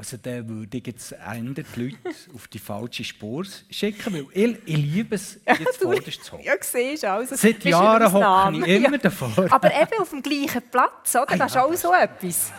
Also 0.00 0.16
dann 0.16 0.48
würde 0.48 0.78
ich 0.78 0.86
jetzt 0.86 1.14
die 1.14 1.80
Leute 1.82 1.98
auf 2.34 2.48
die 2.48 2.58
falsche 2.58 3.04
Spur 3.04 3.44
schicken, 3.68 4.14
weil 4.14 4.26
ich, 4.32 4.56
ich 4.64 4.76
liebe 4.78 5.14
es, 5.14 5.38
jetzt 5.46 5.76
vorderst 5.76 6.24
zu 6.24 6.32
hocken. 6.32 6.46
Ja, 6.46 6.54
siehst 6.58 7.02
du. 7.02 7.10
Also, 7.10 7.36
Seit 7.36 7.62
Jahren 7.66 8.10
hocke 8.10 8.66
ich 8.66 8.76
immer 8.76 8.92
ja. 8.92 8.96
davor. 8.96 9.46
Aber 9.50 9.68
eben 9.68 10.00
auf 10.00 10.08
dem 10.08 10.22
gleichen 10.22 10.62
Platz, 10.70 11.14
oder? 11.14 11.36
Das 11.36 11.50
ist 11.50 11.56
auch 11.58 11.74
so 11.74 11.92
etwas. 11.92 12.50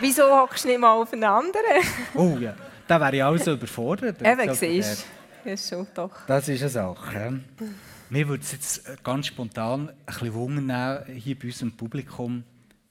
Wieso 0.00 0.22
hockst 0.34 0.64
du 0.64 0.68
nicht 0.68 0.80
mal 0.80 0.94
auf 0.94 1.12
einen 1.12 1.24
anderen? 1.24 1.84
Oh 2.14 2.38
ja, 2.40 2.54
da 2.86 2.98
wäre 2.98 3.16
ich 3.16 3.22
auch 3.22 3.36
so 3.36 3.52
überfordert. 3.52 4.22
Eben, 4.22 4.54
siehst 4.54 5.04
du. 5.44 5.50
Das 5.50 5.60
ist 5.60 5.68
schon 5.68 5.86
doch. 5.92 6.24
Das 6.26 6.48
ist 6.48 6.62
eine 6.62 6.70
Sache. 6.70 7.40
Mir 8.08 8.28
würde 8.28 8.42
es 8.42 8.52
jetzt 8.52 8.88
äh, 8.88 8.96
ganz 9.04 9.26
spontan 9.26 9.90
ein 9.90 9.94
bisschen 10.06 10.32
wundern, 10.32 11.04
hier 11.04 11.38
bei 11.38 11.48
unserem 11.48 11.72
Publikum, 11.72 12.44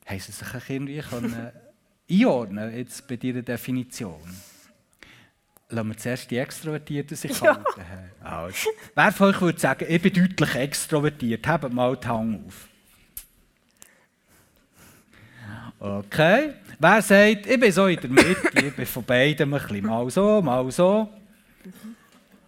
haben 0.05 0.19
sie 0.19 0.31
sich 0.31 0.47
irgendwie 0.69 0.99
können 0.99 1.51
einordnen 2.09 2.75
jetzt 2.75 3.07
bei 3.07 3.15
dieser 3.15 3.41
Definition? 3.41 4.21
Lassen 5.69 5.89
wir 5.89 5.97
zuerst 5.97 6.31
die 6.31 6.37
Extrovertierten 6.37 7.17
sich 7.17 7.39
ja. 7.39 7.55
halten. 7.55 7.81
Also. 8.23 8.69
Wer 8.95 9.11
von 9.11 9.29
euch 9.29 9.41
würde 9.41 9.59
sagen, 9.59 9.85
ich 9.87 10.01
bin 10.01 10.13
deutlich 10.13 10.55
extrovertiert? 10.55 11.45
Habt 11.45 11.73
mal 11.73 11.97
die 11.97 12.07
Hand 12.07 12.45
auf. 12.45 12.67
Okay. 15.79 16.53
Wer 16.79 17.01
sagt, 17.01 17.45
ich 17.45 17.59
bin 17.59 17.71
so 17.71 17.87
in 17.87 17.99
der 17.99 18.09
Mitte, 18.09 18.65
ich 18.65 18.75
bin 18.75 18.85
von 18.85 19.03
beiden 19.03 19.53
ein 19.53 19.59
bisschen 19.59 19.85
mal 19.85 20.09
so, 20.09 20.41
mal 20.41 20.71
so? 20.71 21.09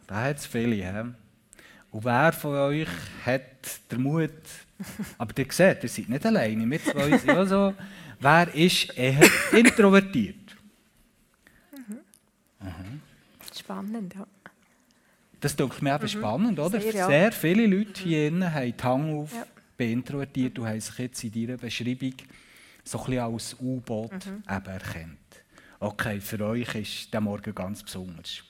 Da 0.07 0.23
hat 0.23 0.37
es 0.37 0.45
viele. 0.45 0.75
He? 0.75 1.11
Und 1.91 2.05
wer 2.05 2.31
von 2.31 2.55
euch 2.55 2.87
hat 3.25 3.41
den 3.91 4.01
Mut, 4.01 4.31
aber 5.17 5.33
ihr 5.37 5.45
seht, 5.49 5.83
ihr 5.83 5.89
seid 5.89 6.09
nicht 6.09 6.25
alleine, 6.25 6.69
wir 6.69 6.83
zwei 6.83 7.17
sind 7.17 7.25
ja 7.25 7.45
so, 7.45 7.73
Wer 8.19 8.53
ist 8.53 8.97
eher 8.97 9.21
introvertiert? 9.51 10.35
Mhm. 11.71 13.01
Spannend, 13.57 14.15
ja. 14.15 14.27
Das 15.39 15.55
denke 15.55 15.83
mir 15.83 15.95
eben 15.95 16.03
mhm. 16.03 16.07
spannend, 16.07 16.59
oder? 16.59 16.81
Sehr, 16.81 16.93
ja. 16.93 17.07
Sehr 17.07 17.31
viele 17.31 17.65
Leute 17.65 18.03
hier 18.03 18.31
mhm. 18.31 18.53
haben 18.53 18.73
die 18.77 18.83
Hang 18.83 19.19
auf, 19.19 19.33
ja. 19.33 19.45
beintroveriert 19.77 20.59
und 20.59 20.67
haben 20.67 20.79
sich 20.79 20.97
jetzt 20.97 21.23
in 21.23 21.31
deiner 21.31 21.57
Beschreibung 21.57 22.13
so 22.83 22.99
ein 22.99 23.05
bisschen 23.05 23.19
als 23.19 23.55
U-Boot 23.61 24.25
mhm. 24.25 24.43
erkannt. 24.45 25.17
Okay, 25.79 26.19
für 26.19 26.41
euch 26.41 26.75
ist 26.75 27.13
der 27.13 27.21
Morgen 27.21 27.55
ganz 27.55 27.83
besonders. 27.83 28.43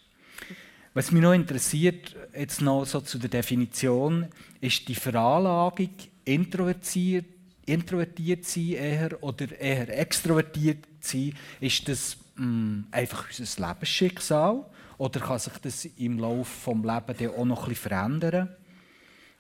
Was 0.96 1.12
mich 1.12 1.22
noch 1.22 1.34
interessiert, 1.34 2.16
jetzt 2.36 2.62
noch 2.62 2.86
so 2.86 3.02
zu 3.02 3.20
der 3.20 3.30
Definition, 3.30 4.26
ist 4.60 4.88
die 4.88 4.96
Veranlagung, 4.96 5.92
introvertiert 6.26 7.26
introvertiert 7.74 8.46
sein 8.46 8.70
eher 8.70 9.24
oder 9.24 9.60
eher 9.60 9.98
extrovertiert 9.98 10.86
sein? 11.00 11.34
Ist 11.60 11.88
das 11.88 12.18
mh, 12.36 12.46
mm, 12.46 12.88
einfach 12.92 13.28
unser 13.38 13.68
Lebensschicksal 13.68 14.66
oder 14.98 15.20
kann 15.20 15.40
sich 15.40 15.54
das 15.62 15.86
im 15.86 16.20
Laufe 16.20 16.74
des 16.74 17.20
Lebens 17.20 17.34
auch 17.38 17.46
noch 17.46 17.64
ein 17.64 17.70
bisschen 17.70 17.90
verändern? 17.90 18.50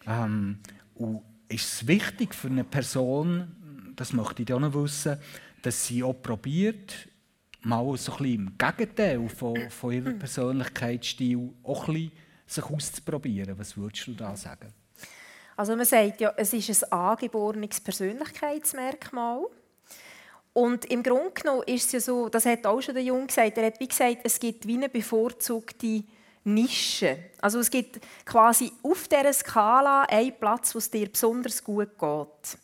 Ähm, 0.07 0.59
und 0.95 1.21
ist 1.49 1.73
es 1.73 1.87
wichtig 1.87 2.33
für 2.33 2.47
eine 2.47 2.63
Person, 2.63 3.93
das 3.95 4.13
möchte 4.13 4.43
ich 4.43 4.53
auch 4.53 4.59
noch 4.59 4.73
wissen, 4.73 5.17
dass 5.61 5.87
sie 5.87 6.03
auch 6.03 6.13
probiert, 6.13 7.09
mal 7.61 7.97
so 7.97 8.13
ein 8.13 8.17
bisschen 8.17 8.33
im 8.35 8.57
Gegenteil 8.57 9.29
von, 9.29 9.69
von 9.69 9.91
ihrem 9.91 10.19
Persönlichkeitsstil 10.19 11.49
auch 11.63 11.87
ein 11.87 11.93
bisschen 11.93 12.11
sich 12.45 12.63
auszuprobieren. 12.63 13.57
Was 13.57 13.77
würdest 13.77 14.07
du 14.07 14.13
da 14.13 14.35
sagen? 14.35 14.73
Also 15.59 15.75
man 15.75 15.85
sagt 15.85 16.21
ja, 16.21 16.33
es 16.37 16.53
ist 16.53 16.85
ein 16.85 16.91
angeborenes 16.97 17.81
Persönlichkeitsmerkmal. 17.81 19.41
Und 20.53 20.85
im 20.85 21.03
Grunde 21.03 21.31
genommen 21.31 21.63
ist 21.65 21.87
es 21.87 21.91
ja 21.91 21.99
so, 21.99 22.29
das 22.29 22.45
hat 22.45 22.65
auch 22.65 22.79
schon 22.79 22.93
der 22.93 23.03
Jung 23.03 23.27
gesagt, 23.27 23.57
er 23.57 23.65
hat 23.65 23.79
wie 23.81 23.89
gesagt, 23.89 24.19
es 24.23 24.39
gibt 24.39 24.65
wie 24.65 24.75
eine 24.75 24.87
bevorzugte 24.87 26.05
Nische. 26.45 27.17
Also 27.41 27.59
es 27.59 27.69
gibt 27.69 27.99
quasi 28.23 28.71
auf 28.83 29.09
dieser 29.09 29.33
Skala 29.33 30.03
einen 30.03 30.31
Platz, 30.39 30.73
wo 30.73 30.79
es 30.79 30.89
dir 30.89 31.11
besonders 31.11 31.61
gut 31.61 31.89
geht. 31.99 32.57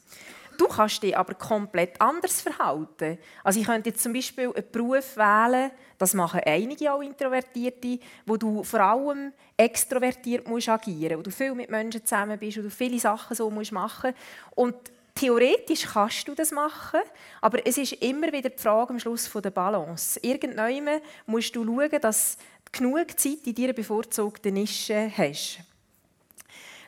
Du 0.57 0.67
kannst 0.67 1.03
dich 1.03 1.17
aber 1.17 1.33
komplett 1.33 1.99
anders 1.99 2.41
verhalten. 2.41 3.17
Also 3.43 3.59
ich 3.59 3.65
könnte 3.65 3.89
jetzt 3.89 4.01
zum 4.01 4.13
Beispiel 4.13 4.51
einen 4.53 4.71
Beruf 4.71 5.17
wählen, 5.17 5.71
das 5.97 6.13
machen 6.13 6.41
einige 6.45 6.93
auch 6.93 7.01
Introvertierte, 7.01 7.99
wo 8.25 8.37
du 8.37 8.63
vor 8.63 8.79
allem 8.81 9.33
extrovertiert 9.57 10.47
musst 10.47 10.69
agieren, 10.69 11.17
wo 11.17 11.21
du 11.21 11.31
viel 11.31 11.53
mit 11.53 11.69
Menschen 11.69 12.05
zusammen 12.05 12.37
bist, 12.37 12.57
wo 12.57 12.61
du 12.61 12.69
viele 12.69 12.99
Sachen 12.99 13.35
so 13.35 13.49
musst 13.49 13.71
machen 13.71 14.13
und 14.55 14.75
Theoretisch 15.17 15.85
kannst 15.85 16.27
du 16.27 16.35
das 16.35 16.51
machen, 16.51 16.99
aber 17.39 17.65
es 17.65 17.77
ist 17.77 17.93
immer 17.93 18.33
wieder 18.33 18.49
die 18.49 18.61
Frage 18.61 18.89
am 18.89 18.99
Schluss 18.99 19.31
der 19.31 19.49
Balance. 19.49 20.19
Irgendwann 20.21 20.99
musst 21.25 21.55
du 21.55 21.63
schauen, 21.63 22.01
dass 22.01 22.37
du 22.65 22.79
genug 22.79 23.17
Zeit 23.17 23.39
in 23.45 23.55
deiner 23.55 23.71
bevorzugten 23.71 24.55
Nische 24.55 25.09
hast. 25.17 25.59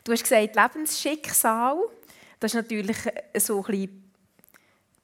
Du 0.04 0.12
hast 0.12 0.22
gesagt, 0.22 0.56
Lebensschicksal. 0.56 1.78
Das 2.40 2.54
ist 2.54 2.62
natürlich 2.62 2.96
so 3.38 3.58
ein 3.58 3.64
bisschen 3.64 4.12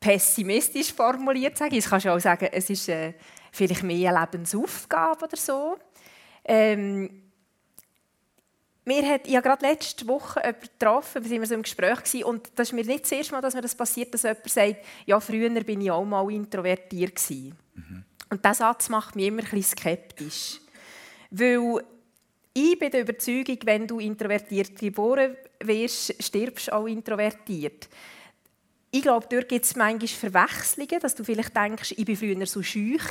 pessimistisch 0.01 0.93
formuliert. 0.93 1.57
Sage 1.57 1.77
ich. 1.77 1.85
Das 1.85 1.91
kannst 1.91 2.07
du 2.07 2.13
auch 2.13 2.21
sagen, 2.21 2.49
es 2.53 2.71
ist 2.71 2.89
äh, 2.89 3.15
vielleicht 3.51 3.83
mehr 3.83 4.11
eine 4.11 4.21
Lebensaufgabe 4.21 5.25
oder 5.25 5.37
so. 5.37 5.77
Ähm, 6.45 7.23
mir 8.85 9.09
hat, 9.09 9.27
ich 9.27 9.35
habe 9.35 9.49
gerade 9.49 9.67
letzte 9.67 10.07
Woche 10.07 10.41
jemanden 10.41 10.69
getroffen, 10.79 11.25
wir 11.25 11.39
waren 11.39 11.47
so 11.47 11.55
im 11.55 11.63
Gespräch 11.63 12.05
gewesen, 12.05 12.25
und 12.25 12.51
das 12.55 12.69
ist 12.69 12.73
mir 12.75 12.85
nicht 12.85 13.05
das 13.05 13.13
erste 13.13 13.33
Mal, 13.33 13.41
dass 13.41 13.55
mir 13.55 13.63
das 13.63 13.75
passiert, 13.75 14.13
dass 14.13 14.25
jemand 14.25 14.51
sagt, 14.51 14.77
ja, 15.07 15.21
früher 15.21 15.49
bin 15.49 15.81
ich 15.81 15.91
auch 15.91 16.05
mal 16.05 16.31
introvertiert 16.31 17.17
gewesen. 17.17 17.57
Mhm. 17.75 18.05
Und 18.29 18.45
dieser 18.45 18.55
Satz 18.55 18.89
macht 18.91 19.17
mich 19.17 19.27
immer 19.27 19.43
ein 19.43 19.49
bisschen 19.49 19.79
skeptisch. 19.79 20.61
Weil 21.31 21.83
ich 22.55 22.79
bin 22.79 22.91
der 22.91 23.01
Überzeugung, 23.01 23.59
wenn 23.65 23.87
du 23.87 23.99
introvertiert 23.99 24.79
geboren 24.79 25.37
wirst, 25.61 26.23
stirbst 26.23 26.69
du 26.69 26.73
auch 26.73 26.87
introvertiert. 26.87 27.89
Ich 28.93 29.03
glaube, 29.03 29.27
dort 29.29 29.49
gibt 29.49 29.65
es 29.65 29.75
manchmal 29.75 30.07
Verwechslungen, 30.07 31.01
dass 31.01 31.17
du 31.17 31.25
vielleicht 31.25 31.57
denkst, 31.57 31.95
ich 31.97 32.07
war 32.07 32.15
früher 32.15 32.47
so 32.47 32.63
schüch, 32.63 33.03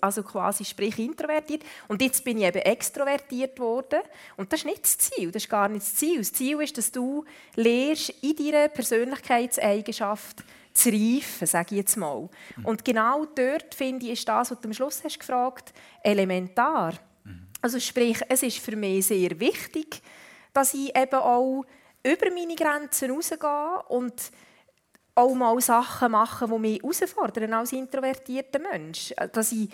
also 0.00 0.22
quasi 0.22 0.64
sprich 0.64 0.98
introvertiert, 0.98 1.62
und 1.88 2.00
jetzt 2.00 2.24
bin 2.24 2.38
ich 2.38 2.44
eben 2.44 2.62
extrovertiert 2.62 3.58
worden. 3.60 4.00
Und 4.38 4.50
das 4.50 4.60
ist 4.60 4.64
nicht 4.66 4.84
das 4.84 4.96
Ziel, 4.96 5.30
das 5.30 5.42
ist 5.42 5.50
gar 5.50 5.68
nicht 5.68 5.84
das 5.84 5.94
Ziel. 5.94 6.20
Das 6.20 6.32
Ziel 6.32 6.58
ist, 6.62 6.78
dass 6.78 6.90
du 6.90 7.26
lernst, 7.54 8.14
in 8.22 8.34
deiner 8.34 8.68
Persönlichkeitseigenschaft 8.68 10.42
zu 10.72 10.88
reifen, 10.88 11.46
sage 11.46 11.74
ich 11.74 11.80
jetzt 11.80 11.96
mal. 11.96 12.30
Und 12.62 12.82
genau 12.82 13.26
dort, 13.26 13.74
finde 13.74 14.06
ich, 14.06 14.12
ist 14.12 14.28
das, 14.28 14.50
was 14.50 14.58
du 14.58 14.68
am 14.68 14.72
Schluss 14.72 15.04
hast 15.04 15.18
gefragt 15.18 15.74
elementar. 16.02 16.94
Also 17.66 17.80
sprich, 17.80 18.20
es 18.28 18.44
ist 18.44 18.58
für 18.58 18.76
mich 18.76 19.08
sehr 19.08 19.40
wichtig, 19.40 20.00
dass 20.52 20.72
ich 20.72 20.96
eben 20.96 21.16
auch 21.16 21.64
über 22.04 22.30
meine 22.30 22.54
Grenzen 22.54 23.10
rausgehe 23.10 23.82
und 23.88 24.30
auch 25.16 25.34
mal 25.34 25.60
Sachen 25.60 26.12
machen, 26.12 26.48
die 26.48 26.58
mich 26.60 26.80
herausfordern 26.80 27.52
als 27.54 27.72
introvertierter 27.72 28.60
Mensch. 28.60 29.12
Dass 29.32 29.50
ich 29.50 29.68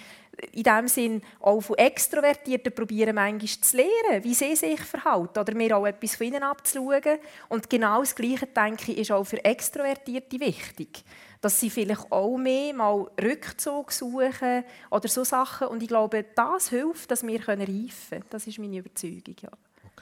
in 0.53 0.63
dem 0.63 0.89
Sinn 0.89 1.23
auch 1.41 1.61
von 1.61 1.77
Extrovertierten 1.77 2.75
probiere, 2.75 3.13
manchmal 3.13 3.61
zu 3.61 3.77
lernen, 3.77 4.25
wie 4.25 4.33
sie 4.33 4.57
sich 4.57 4.81
verhalten 4.81 5.39
oder 5.39 5.55
mir 5.55 5.77
auch 5.77 5.85
etwas 5.85 6.17
von 6.17 6.29
ihnen 6.29 6.43
abzuschauen. 6.43 7.19
Und 7.51 7.69
genau 7.69 8.01
das 8.01 8.15
Gleiche, 8.15 8.47
denke 8.47 8.93
ich, 8.93 8.99
ist 9.01 9.13
auch 9.13 9.25
für 9.25 9.45
Extrovertierte 9.45 10.41
wichtig. 10.41 11.05
Dass 11.43 11.61
sie 11.61 11.69
vielleicht 11.69 12.11
auch 12.11 12.39
mehr 12.39 12.73
mal 12.73 13.11
Rückzug 13.21 13.93
suchen 13.93 14.65
oder 14.91 15.09
so 15.09 15.25
Sachen. 15.25 15.69
Und 15.69 15.83
ich 15.83 15.89
glaube, 15.89 16.25
das 16.35 16.71
hilft, 16.71 17.11
dass 17.11 17.27
wir 17.27 17.47
reifen 17.47 17.91
können. 18.09 18.25
Das 18.31 18.47
ist 18.47 18.59
meine 18.59 18.79
Überzeugung, 18.79 19.37
ja. 19.43 19.51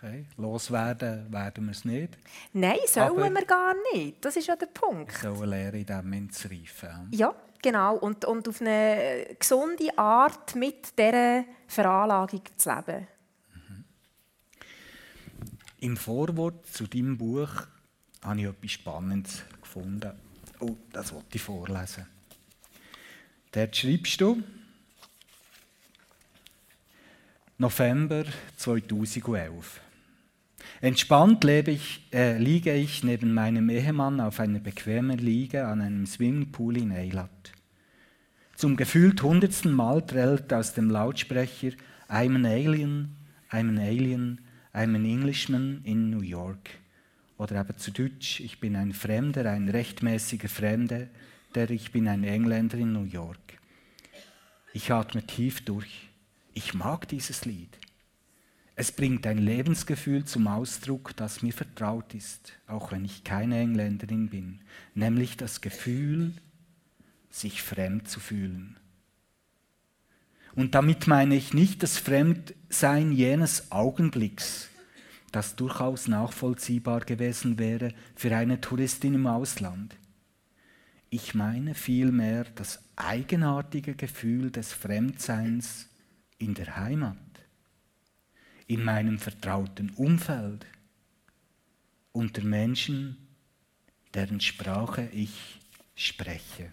Okay. 0.03 0.25
Loswerden 0.39 1.31
werden 1.31 1.65
wir 1.67 1.73
es 1.73 1.85
nicht. 1.85 2.17
Nein, 2.53 2.79
sollen 2.87 3.11
Aber 3.11 3.31
wir 3.31 3.45
gar 3.45 3.75
nicht. 3.93 4.25
Das 4.25 4.37
ist 4.37 4.47
ja 4.47 4.57
der 4.57 4.67
Punkt. 4.67 5.23
Wir 5.23 5.35
sollen 5.35 5.51
lernen, 5.51 5.87
in 5.87 5.97
Moment 5.97 6.35
zu 6.35 6.49
reifen. 6.49 7.09
Ja, 7.11 7.35
genau. 7.61 7.97
Und, 7.97 8.25
und 8.25 8.49
auf 8.49 8.61
eine 8.61 9.27
gesunde 9.39 9.99
Art 9.99 10.55
mit 10.55 10.99
dieser 10.99 11.45
Veranlagung 11.67 12.43
zu 12.57 12.71
leben. 12.71 13.07
Mhm. 13.55 13.85
Im 15.81 15.97
Vorwort 15.97 16.67
zu 16.67 16.87
deinem 16.87 17.19
Buch 17.19 17.67
habe 18.23 18.41
ich 18.41 18.47
etwas 18.47 18.71
Spannendes 18.71 19.43
gefunden. 19.61 20.13
Oh, 20.61 20.77
das 20.93 21.13
wollte 21.13 21.37
ich 21.37 21.43
vorlesen. 21.43 22.07
Dort 23.53 23.77
schreibst 23.77 24.21
du, 24.21 24.43
November 27.59 28.25
2011. 28.57 29.81
Entspannt 30.81 31.45
ich, 31.45 32.07
äh, 32.13 32.39
liege 32.39 32.73
ich 32.75 33.03
neben 33.05 33.35
meinem 33.35 33.69
Ehemann 33.69 34.21
auf 34.21 34.41
einer 34.41 34.61
bequemen 34.61 35.19
Liege 35.19 35.67
an 35.67 35.81
einem 35.81 36.07
Swimmingpool 36.07 36.77
in 36.77 36.93
Eilat. 36.93 37.53
Zum 38.55 38.77
gefühlt 38.77 39.23
hundertsten 39.23 39.73
Mal 39.73 40.07
trällert 40.07 40.53
aus 40.53 40.75
dem 40.75 40.91
Lautsprecher 40.91 41.73
I'm 42.09 42.35
an 42.37 42.47
alien, 42.47 43.17
I'm 43.51 43.69
an 43.69 43.79
alien, 43.79 44.41
I'm 44.73 44.95
an 44.95 45.05
Englishman 45.05 45.81
in 45.85 46.11
New 46.11 46.23
York. 46.23 46.71
Oder 47.41 47.59
eben 47.63 47.79
zu 47.79 47.91
Deutsch, 47.91 48.41
ich 48.41 48.61
bin 48.61 48.77
ein 48.77 48.93
Fremder, 48.93 49.51
ein 49.51 49.71
rechtmäßiger 49.71 50.51
Fremder, 50.51 51.07
der 51.55 51.71
ich 51.71 51.91
bin 51.91 52.07
ein 52.07 52.23
Engländer 52.23 52.77
in 52.77 52.93
New 52.93 53.05
York. 53.05 53.59
Ich 54.75 54.93
atme 54.93 55.27
tief 55.27 55.65
durch. 55.65 56.11
Ich 56.53 56.75
mag 56.75 57.09
dieses 57.09 57.47
Lied. 57.47 57.79
Es 58.77 58.93
bringt 58.93 59.27
ein 59.27 59.39
Lebensgefühl 59.39 60.27
zum 60.27 60.49
Ausdruck, 60.49 61.17
das 61.17 61.41
mir 61.41 61.55
vertraut 61.55 62.13
ist, 62.13 62.53
auch 62.67 62.93
wenn 62.93 63.07
ich 63.07 63.25
keine 63.25 63.59
Engländerin 63.59 64.29
bin, 64.29 64.61
nämlich 64.95 65.39
das 65.39 65.63
Gefühl, 65.63 66.35
sich 67.31 67.63
fremd 67.63 68.07
zu 68.07 68.21
fühlen. 68.21 68.79
Und 70.55 70.75
damit 70.75 71.07
meine 71.07 71.37
ich 71.37 71.55
nicht 71.55 71.83
das 71.83 71.97
Fremdsein 71.97 73.13
jenes 73.13 73.73
Augenblicks, 73.73 74.70
das 75.33 75.57
durchaus 75.57 76.09
nachvollziehbar 76.09 77.01
gewesen 77.01 77.59
wäre 77.59 77.95
für 78.17 78.35
eine 78.35 78.61
Touristin 78.61 79.15
im 79.15 79.27
Ausland. 79.27 79.97
Ich 81.09 81.35
meine 81.35 81.75
vielmehr 81.75 82.45
das 82.55 82.83
eigenartige 82.97 83.95
Gefühl 83.95 84.51
des 84.51 84.73
Fremdseins 84.73 85.89
in 86.39 86.55
der 86.55 86.77
Heimat 86.77 87.17
in 88.71 88.85
meinem 88.85 89.19
vertrauten 89.19 89.91
Umfeld, 89.97 90.65
unter 92.13 92.45
Menschen, 92.45 93.17
deren 94.15 94.41
Sprache 94.41 95.09
ich 95.13 95.59
spreche. 95.97 96.71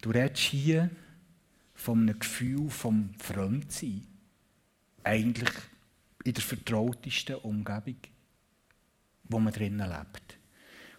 Du 0.00 0.10
redest 0.10 0.42
hier 0.42 0.90
von 1.72 2.00
einem 2.00 2.18
Gefühl 2.18 2.68
vom 2.68 3.14
Fremdsein, 3.20 4.08
eigentlich 5.04 5.52
in 6.28 6.34
der 6.34 6.42
vertrautesten 6.42 7.36
Umgebung, 7.36 7.96
wo 9.24 9.38
man 9.38 9.52
drinnen 9.52 9.88
lebt. 9.88 10.38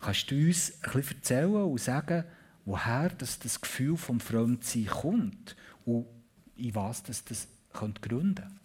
Kannst 0.02 0.32
du 0.32 0.36
uns 0.36 0.72
bisschen 0.72 1.18
erzählen 1.18 1.64
und 1.64 1.80
sagen, 1.80 2.24
woher 2.66 3.10
das, 3.10 3.40
das 3.40 3.60
Gefühl 3.60 3.98
vom 3.98 4.20
Fremdsein 4.20 4.88
kommt 4.88 5.56
und 5.86 6.06
in 6.56 6.76
was 6.76 7.04
das, 7.04 7.24
das 7.26 7.48
könnte 7.74 8.02
gründen 8.02 8.60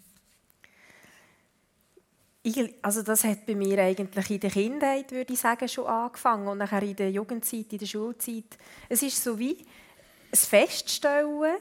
ich, 2.46 2.74
also 2.83 3.03
das 3.03 3.24
hat 3.24 3.46
bei 3.46 3.55
mir 3.55 3.79
eigentlich 3.79 4.31
in 4.31 4.40
der 4.40 4.50
Kindheit, 4.50 5.11
würde 5.12 5.33
ich 5.33 5.40
sagen, 5.40 5.66
schon 5.66 5.87
angefangen 5.87 6.46
und 6.46 6.59
nachher 6.59 6.83
in 6.83 6.94
der 6.94 7.11
Jugendzeit, 7.11 7.72
in 7.72 7.79
der 7.79 7.87
Schulzeit. 7.87 8.59
Es 8.88 9.03
ist 9.03 9.24
so 9.24 9.38
wie 9.38 9.57
ein 10.31 10.37
Feststellen, 10.37 11.57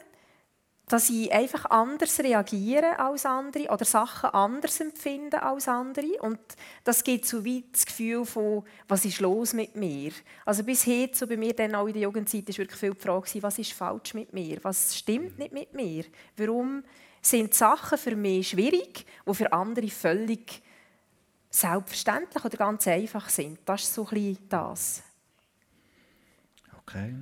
dass 0.87 1.09
ich 1.09 1.31
einfach 1.31 1.65
anders 1.65 2.19
reagiere 2.19 2.99
als 2.99 3.25
andere 3.25 3.69
oder 3.69 3.85
Sachen 3.85 4.29
anders 4.31 4.79
empfinde 4.79 5.41
als 5.41 5.67
andere. 5.67 6.21
Und 6.21 6.39
das 6.83 7.03
gibt 7.03 7.25
so 7.25 7.43
wie 7.45 7.63
das 7.71 7.85
Gefühl 7.85 8.25
von, 8.25 8.63
was 8.87 9.05
ist 9.05 9.21
los 9.21 9.53
mit 9.53 9.75
mir? 9.75 10.11
Also 10.45 10.63
bis 10.63 10.85
heute, 10.85 11.15
so 11.15 11.25
bei 11.25 11.37
mir 11.37 11.53
dann 11.53 11.75
auch 11.75 11.87
in 11.87 11.93
der 11.93 12.03
Jugendzeit, 12.03 12.47
war 12.49 12.57
wirklich 12.57 12.79
viel 12.79 12.93
die 12.93 12.99
Frage, 12.99 13.43
was 13.43 13.59
ist 13.59 13.73
falsch 13.73 14.13
mit 14.13 14.33
mir? 14.33 14.59
Was 14.63 14.97
stimmt 14.97 15.39
nicht 15.39 15.53
mit 15.53 15.73
mir? 15.73 16.03
Warum 16.35 16.83
sind 17.21 17.53
Sachen 17.53 17.97
für 17.97 18.15
mich 18.15 18.49
schwierig, 18.49 19.05
die 19.25 19.33
für 19.33 19.51
andere 19.53 19.87
völlig 19.87 20.61
selbstverständlich 21.53 22.43
oder 22.43 22.57
ganz 22.57 22.87
einfach 22.87 23.29
sind. 23.29 23.59
Das 23.65 23.83
ist 23.83 23.93
so 23.93 24.07
ein 24.11 24.37
das. 24.49 25.03
Okay. 26.79 27.15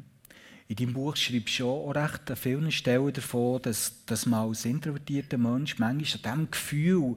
In 0.71 0.77
deinem 0.77 0.93
Buch 0.93 1.17
schreibst 1.17 1.59
du 1.59 1.69
auch 1.69 1.91
recht 1.91 2.31
an 2.31 2.37
vielen 2.37 2.71
Stellen 2.71 3.11
davon, 3.11 3.61
dass, 3.61 4.05
dass 4.05 4.25
man 4.25 4.47
als 4.47 4.63
introvertierter 4.63 5.37
Mensch 5.37 5.77
manchmal 5.77 5.91
an 5.91 5.97
diesem 5.99 6.49
Gefühl, 6.49 7.13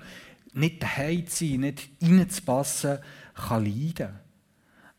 nicht 0.55 0.83
daheim 0.83 1.25
zu 1.29 1.47
sein, 1.47 1.61
nicht 1.61 1.89
reinzupassen, 2.03 2.99
kann 3.37 3.65
leiden. 3.65 4.19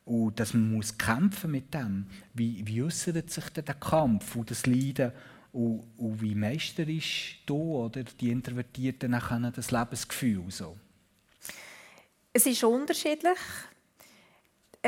Und 0.05 0.39
dass 0.39 0.53
man 0.53 0.71
muss 0.71 0.97
kämpfen 0.97 1.51
mit 1.51 1.73
dem. 1.73 2.07
Wie, 2.33 2.65
wie 2.65 2.81
äußert 2.81 3.29
sich 3.29 3.49
denn 3.49 3.65
der 3.65 3.75
Kampf 3.75 4.37
und 4.37 4.49
das 4.49 4.65
Leiden 4.65 5.11
und, 5.51 5.83
und 5.97 6.21
wie 6.21 6.33
meisterisch 6.33 7.41
du 7.45 7.57
oder 7.57 8.05
die 8.05 8.31
Introvertierten 8.31 9.19
das 9.53 9.71
Lebensgefühl 9.71 10.45
so? 10.47 10.77
Es 12.31 12.45
ist 12.45 12.63
unterschiedlich. 12.63 13.37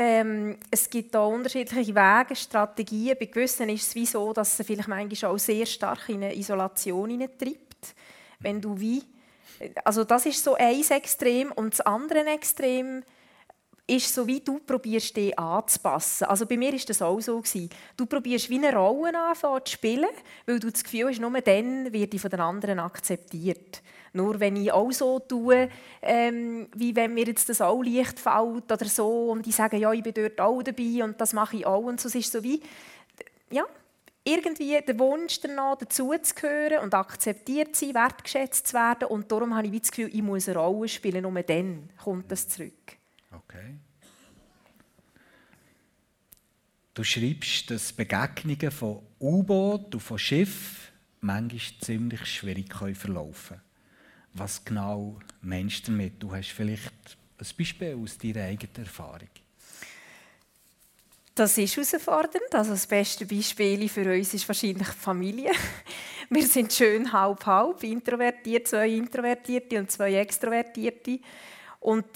Ähm, 0.00 0.58
es 0.70 0.88
gibt 0.88 1.16
auch 1.16 1.32
unterschiedliche 1.32 1.92
Wege, 1.92 2.36
Strategien. 2.36 3.16
Bei 3.18 3.26
gewissen 3.26 3.68
ist 3.68 3.88
es 3.88 3.94
wie 3.96 4.06
so, 4.06 4.32
dass 4.32 4.56
es 4.60 4.64
vielleicht 4.64 4.86
manchmal 4.86 5.32
auch 5.32 5.38
sehr 5.38 5.66
stark 5.66 6.08
in 6.08 6.22
eine 6.22 6.36
Isolation 6.36 7.18
treibt. 7.36 7.96
Wenn 8.38 8.60
du 8.60 8.78
wie, 8.78 9.02
also 9.84 10.04
das 10.04 10.24
ist 10.26 10.44
so 10.44 10.54
ein 10.54 10.84
Extrem 10.88 11.50
und 11.50 11.72
das 11.72 11.80
andere 11.80 12.24
Extrem 12.26 13.02
ist 13.88 14.14
so, 14.14 14.24
wie 14.24 14.38
du 14.38 14.60
probierst, 14.60 15.16
dich 15.16 15.36
anzupassen. 15.36 16.28
Also 16.28 16.46
bei 16.46 16.56
mir 16.56 16.70
war 16.70 16.78
das 16.78 17.02
auch 17.02 17.20
so. 17.20 17.42
Du 17.96 18.06
probierst 18.06 18.50
wie 18.50 18.64
eine 18.64 18.76
Rolle 18.76 19.18
anfangen 19.18 19.64
zu 19.64 19.72
spielen, 19.72 20.06
weil 20.46 20.60
du 20.60 20.70
das 20.70 20.84
Gefühl 20.84 21.08
hast, 21.08 21.18
nur 21.18 21.40
dann 21.40 21.92
wird 21.92 22.12
die 22.12 22.20
von 22.20 22.30
den 22.30 22.38
anderen 22.40 22.78
akzeptiert. 22.78 23.82
Nur 24.12 24.40
wenn 24.40 24.56
ich 24.56 24.72
auch 24.72 24.90
so 24.92 25.18
tue, 25.18 25.68
ähm, 26.02 26.68
wie 26.74 26.94
wenn 26.96 27.14
mir 27.14 27.26
jetzt 27.26 27.48
das 27.48 27.60
auch 27.60 27.82
leicht 27.82 28.18
fällt 28.18 28.70
oder 28.70 28.84
so 28.84 29.30
und 29.30 29.44
die 29.44 29.52
sagen, 29.52 29.78
ja, 29.78 29.92
ich 29.92 30.02
bin 30.02 30.14
dort 30.14 30.40
auch 30.40 30.62
dabei 30.62 31.04
und 31.04 31.20
das 31.20 31.32
mache 31.32 31.56
ich 31.56 31.66
auch 31.66 31.84
und 31.84 32.00
so, 32.00 32.08
es 32.08 32.14
ist 32.14 32.32
so 32.32 32.42
wie, 32.42 32.62
ja, 33.50 33.64
irgendwie 34.24 34.78
der 34.86 34.98
Wunsch 34.98 35.40
danach, 35.40 35.78
dazuzugehören 35.78 36.82
und 36.82 36.94
akzeptiert 36.94 37.74
zu 37.74 37.86
sein, 37.86 37.94
wertgeschätzt 37.94 38.68
zu 38.68 38.74
werden 38.74 39.08
und 39.08 39.30
darum 39.30 39.54
habe 39.56 39.68
ich 39.68 39.80
das 39.80 39.90
Gefühl, 39.90 40.10
ich 40.12 40.22
muss 40.22 40.48
eine 40.48 40.58
Rolle 40.58 40.88
spielen, 40.88 41.22
nur 41.22 41.42
dann 41.42 41.88
kommt 42.02 42.30
das 42.30 42.48
zurück. 42.48 42.96
Okay. 43.30 43.76
Du 46.94 47.04
schreibst, 47.04 47.70
dass 47.70 47.92
Begegnungen 47.92 48.70
von 48.70 49.02
U-Boot 49.20 49.94
und 49.94 50.00
von 50.00 50.18
Schiff 50.18 50.90
manchmal 51.20 51.80
ziemlich 51.80 52.26
schwierig 52.26 52.74
verlaufen 52.74 53.56
können. 53.56 53.67
Was 54.38 54.64
genau 54.64 55.18
meinst 55.42 55.86
du 55.88 55.92
damit? 55.92 56.22
Du 56.22 56.32
hast 56.32 56.48
vielleicht 56.48 56.92
ein 57.38 57.46
Beispiel 57.56 57.98
aus 58.00 58.18
deiner 58.18 58.44
eigenen 58.44 58.76
Erfahrung. 58.76 59.28
Das 61.34 61.56
ist 61.56 61.76
herausfordernd. 61.76 62.52
Also 62.52 62.72
das 62.72 62.86
beste 62.86 63.24
Beispiel 63.24 63.88
für 63.88 64.12
uns 64.12 64.34
ist 64.34 64.48
wahrscheinlich 64.48 64.88
die 64.88 64.98
Familie. 64.98 65.52
Wir 66.30 66.46
sind 66.46 66.72
schön 66.72 67.12
halb-halb, 67.12 67.82
introvertiert, 67.84 68.68
zwei 68.68 68.88
Introvertierte 68.88 69.78
und 69.78 69.90
zwei 69.90 70.14
Extrovertierte. 70.14 71.20
Und 71.80 72.06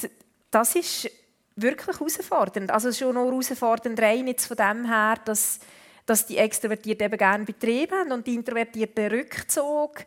das 0.51 0.75
ist 0.75 1.11
wirklich 1.57 1.97
herausfordernd. 1.97 2.71
Also 2.71 2.93
schon 2.93 3.15
noch 3.15 3.27
herausfordernd 3.27 4.01
rein 4.01 4.27
jetzt 4.27 4.47
von 4.47 4.57
dem 4.57 4.87
her, 4.87 5.17
dass, 5.25 5.61
dass 6.05 6.27
die 6.27 6.39
Extrovertierten 6.39 7.07
eben 7.07 7.19
gerne 7.19 7.45
Betrieb 7.45 7.93
haben 7.93 8.13
und 8.13 8.27
die 8.27 8.35
Introvertierten 8.35 9.07
Rückzug. 9.07 10.05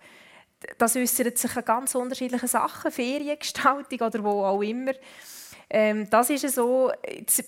Das 0.78 0.95
äußert 0.95 1.38
sich 1.38 1.56
an 1.56 1.65
ganz 1.65 1.95
unterschiedlichen 1.95 2.47
Sachen, 2.47 2.91
Feriengestaltung 2.91 3.99
oder 3.99 4.23
wo 4.23 4.43
auch 4.43 4.62
immer. 4.62 4.93
Ähm, 5.69 6.08
das 6.10 6.30
ist 6.30 6.47
so 6.54 6.91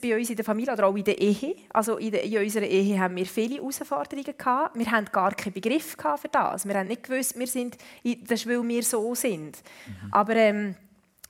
bei 0.02 0.18
uns 0.18 0.30
in 0.30 0.36
der 0.36 0.46
Familie 0.46 0.74
oder 0.74 0.88
auch 0.88 0.96
in 0.96 1.04
der 1.04 1.20
Ehe. 1.20 1.56
Also 1.70 1.98
in, 1.98 2.12
der, 2.12 2.24
in 2.24 2.38
unserer 2.40 2.66
Ehe 2.66 3.00
haben 3.00 3.16
wir 3.16 3.26
viele 3.26 3.56
Herausforderungen 3.56 4.36
gehabt. 4.38 4.78
Wir 4.78 4.92
haben 4.92 5.06
gar 5.06 5.34
keinen 5.34 5.54
Begriff 5.54 5.96
für 5.96 6.28
das. 6.32 6.68
Wir 6.68 6.76
haben 6.76 6.88
nicht 6.88 7.04
gewusst, 7.04 7.38
wir 7.38 7.48
sind, 7.48 7.78
das 8.04 8.40
ist, 8.42 8.48
weil 8.48 8.68
wir 8.68 8.84
so 8.84 9.14
sind. 9.14 9.58
Mhm. 9.86 10.14
Aber 10.14 10.36
ähm, 10.36 10.76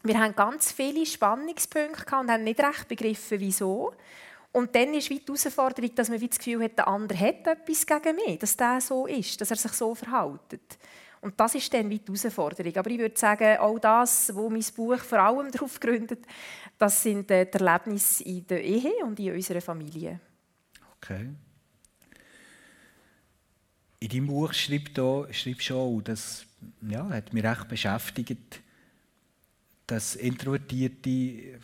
wir 0.04 0.18
haben 0.20 0.36
ganz 0.36 0.72
viele 0.72 1.06
Spannungspunkte 1.06 2.06
gehabt 2.06 2.24
und 2.24 2.32
haben 2.32 2.44
nicht 2.44 2.60
recht 2.60 2.88
begriffen, 2.88 3.40
wieso. 3.40 3.94
Und 4.54 4.74
dann 4.74 4.94
ist 4.94 5.10
die 5.10 5.22
Herausforderung, 5.26 5.94
dass 5.94 6.10
man 6.10 6.20
das 6.20 6.38
Gefühl 6.38 6.64
hat, 6.64 6.78
der 6.78 6.88
andere 6.88 7.20
hat 7.20 7.46
etwas 7.46 7.86
gegen 7.86 8.16
mich, 8.16 8.40
dass 8.40 8.56
der 8.56 8.80
so 8.80 9.06
ist, 9.06 9.40
dass 9.42 9.52
er 9.52 9.58
sich 9.58 9.74
so 9.74 9.94
verhält. 9.94 10.60
Und 11.22 11.40
das 11.40 11.56
ist 11.56 11.74
dann 11.74 11.90
die 11.90 12.00
Herausforderung. 12.06 12.76
Aber 12.76 12.90
ich 12.90 13.00
würde 13.00 13.18
sagen, 13.18 13.58
auch 13.58 13.80
das, 13.80 14.34
wo 14.34 14.50
mein 14.50 14.64
Buch 14.76 15.00
vor 15.00 15.20
allem 15.20 15.52
darauf 15.52 15.80
gründet, 15.80 16.26
das 16.78 17.02
sind 17.02 17.30
äh, 17.32 17.46
die 17.46 17.58
Erlebnisse 17.58 18.24
in 18.24 18.46
der 18.48 18.64
Ehe 18.64 19.04
und 19.04 19.20
in 19.20 19.34
unserer 19.34 19.62
Familie. 19.62 20.20
Okay. 20.98 21.30
In 24.00 24.10
deinem 24.10 24.28
Buch 24.28 24.54
schreibst 24.54 24.98
du 24.98 25.76
auch, 25.76 26.02
das 26.02 26.46
ja, 26.88 27.10
hat 27.10 27.34
mich 27.34 27.44
recht 27.44 27.68
beschäftigt, 27.68 28.62
dass 29.88 30.16
Introvertierte 30.16 31.60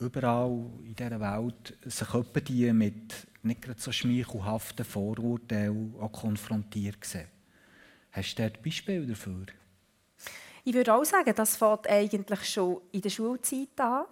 überall 0.00 0.70
in 0.84 0.94
dieser 0.94 1.20
Welt 1.20 1.76
sich 1.84 2.08
die 2.44 2.72
mit 2.72 3.26
nicht 3.42 3.62
gerade 3.62 3.80
so 3.80 3.92
schmeichelhaften 3.92 4.84
Vorurteilen 4.84 5.94
auch 6.00 6.12
konfrontiert 6.12 7.04
sehen. 7.04 7.33
Hast 8.14 8.38
du 8.38 8.42
dort 8.42 8.62
Beispiele 8.62 9.06
dafür? 9.06 9.46
Ich 10.64 10.72
würde 10.72 10.94
auch 10.94 11.04
sagen, 11.04 11.34
das 11.34 11.56
fängt 11.56 11.88
eigentlich 11.88 12.48
schon 12.48 12.80
in 12.92 13.00
der 13.02 13.10
Schulzeit 13.10 13.78
an. 13.78 14.04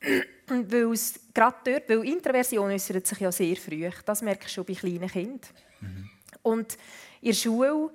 weil 0.46 0.92
es 0.92 1.20
gerade 1.34 1.56
dort, 1.64 1.88
weil 1.88 2.04
Introversion 2.04 2.70
äußert 2.70 3.06
sich 3.06 3.18
ja 3.18 3.32
sehr 3.32 3.56
früh. 3.56 3.88
Das 4.04 4.22
merke 4.22 4.46
ich 4.46 4.52
schon 4.52 4.64
bei 4.64 4.74
kleinen 4.74 5.08
Kindern. 5.08 5.40
Mhm. 5.80 6.10
Und 6.42 6.76
in 7.20 7.28
der 7.28 7.34
Schule, 7.34 7.90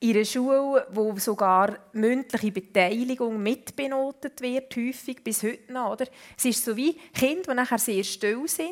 in 0.00 0.14
einer 0.14 0.24
Schule, 0.24 0.86
wo 0.90 1.16
sogar 1.18 1.78
mündliche 1.92 2.52
Beteiligung 2.52 3.42
mitbenotet 3.42 4.40
wird, 4.40 4.76
häufig 4.76 5.24
bis 5.24 5.42
heute 5.42 5.72
noch. 5.72 5.92
Oder? 5.92 6.06
Es 6.36 6.44
ist 6.44 6.64
so 6.64 6.76
wie 6.76 6.98
Kinder, 7.12 7.50
die 7.50 7.54
nachher 7.54 7.78
sehr 7.78 8.04
still 8.04 8.46
sind 8.46 8.70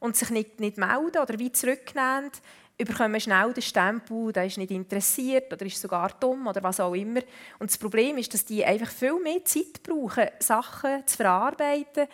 und 0.00 0.16
sich 0.16 0.30
nicht, 0.30 0.60
nicht 0.60 0.76
melden 0.76 1.22
oder 1.22 1.38
wie 1.38 1.52
zurücknehmen, 1.52 2.30
überkommen 2.78 3.20
schnell 3.20 3.52
den 3.52 3.62
Stempel, 3.62 4.32
der 4.32 4.46
ist 4.46 4.58
nicht 4.58 4.70
interessiert 4.70 5.52
oder 5.52 5.64
ist 5.64 5.80
sogar 5.80 6.10
dumm 6.20 6.46
oder 6.46 6.62
was 6.62 6.80
auch 6.80 6.94
immer. 6.94 7.20
Und 7.58 7.70
das 7.70 7.78
Problem 7.78 8.18
ist, 8.18 8.34
dass 8.34 8.44
die 8.44 8.64
einfach 8.64 8.90
viel 8.90 9.18
mehr 9.20 9.44
Zeit 9.44 9.82
brauchen, 9.82 10.28
Sachen 10.38 11.06
zu 11.06 11.16
verarbeiten 11.16 12.06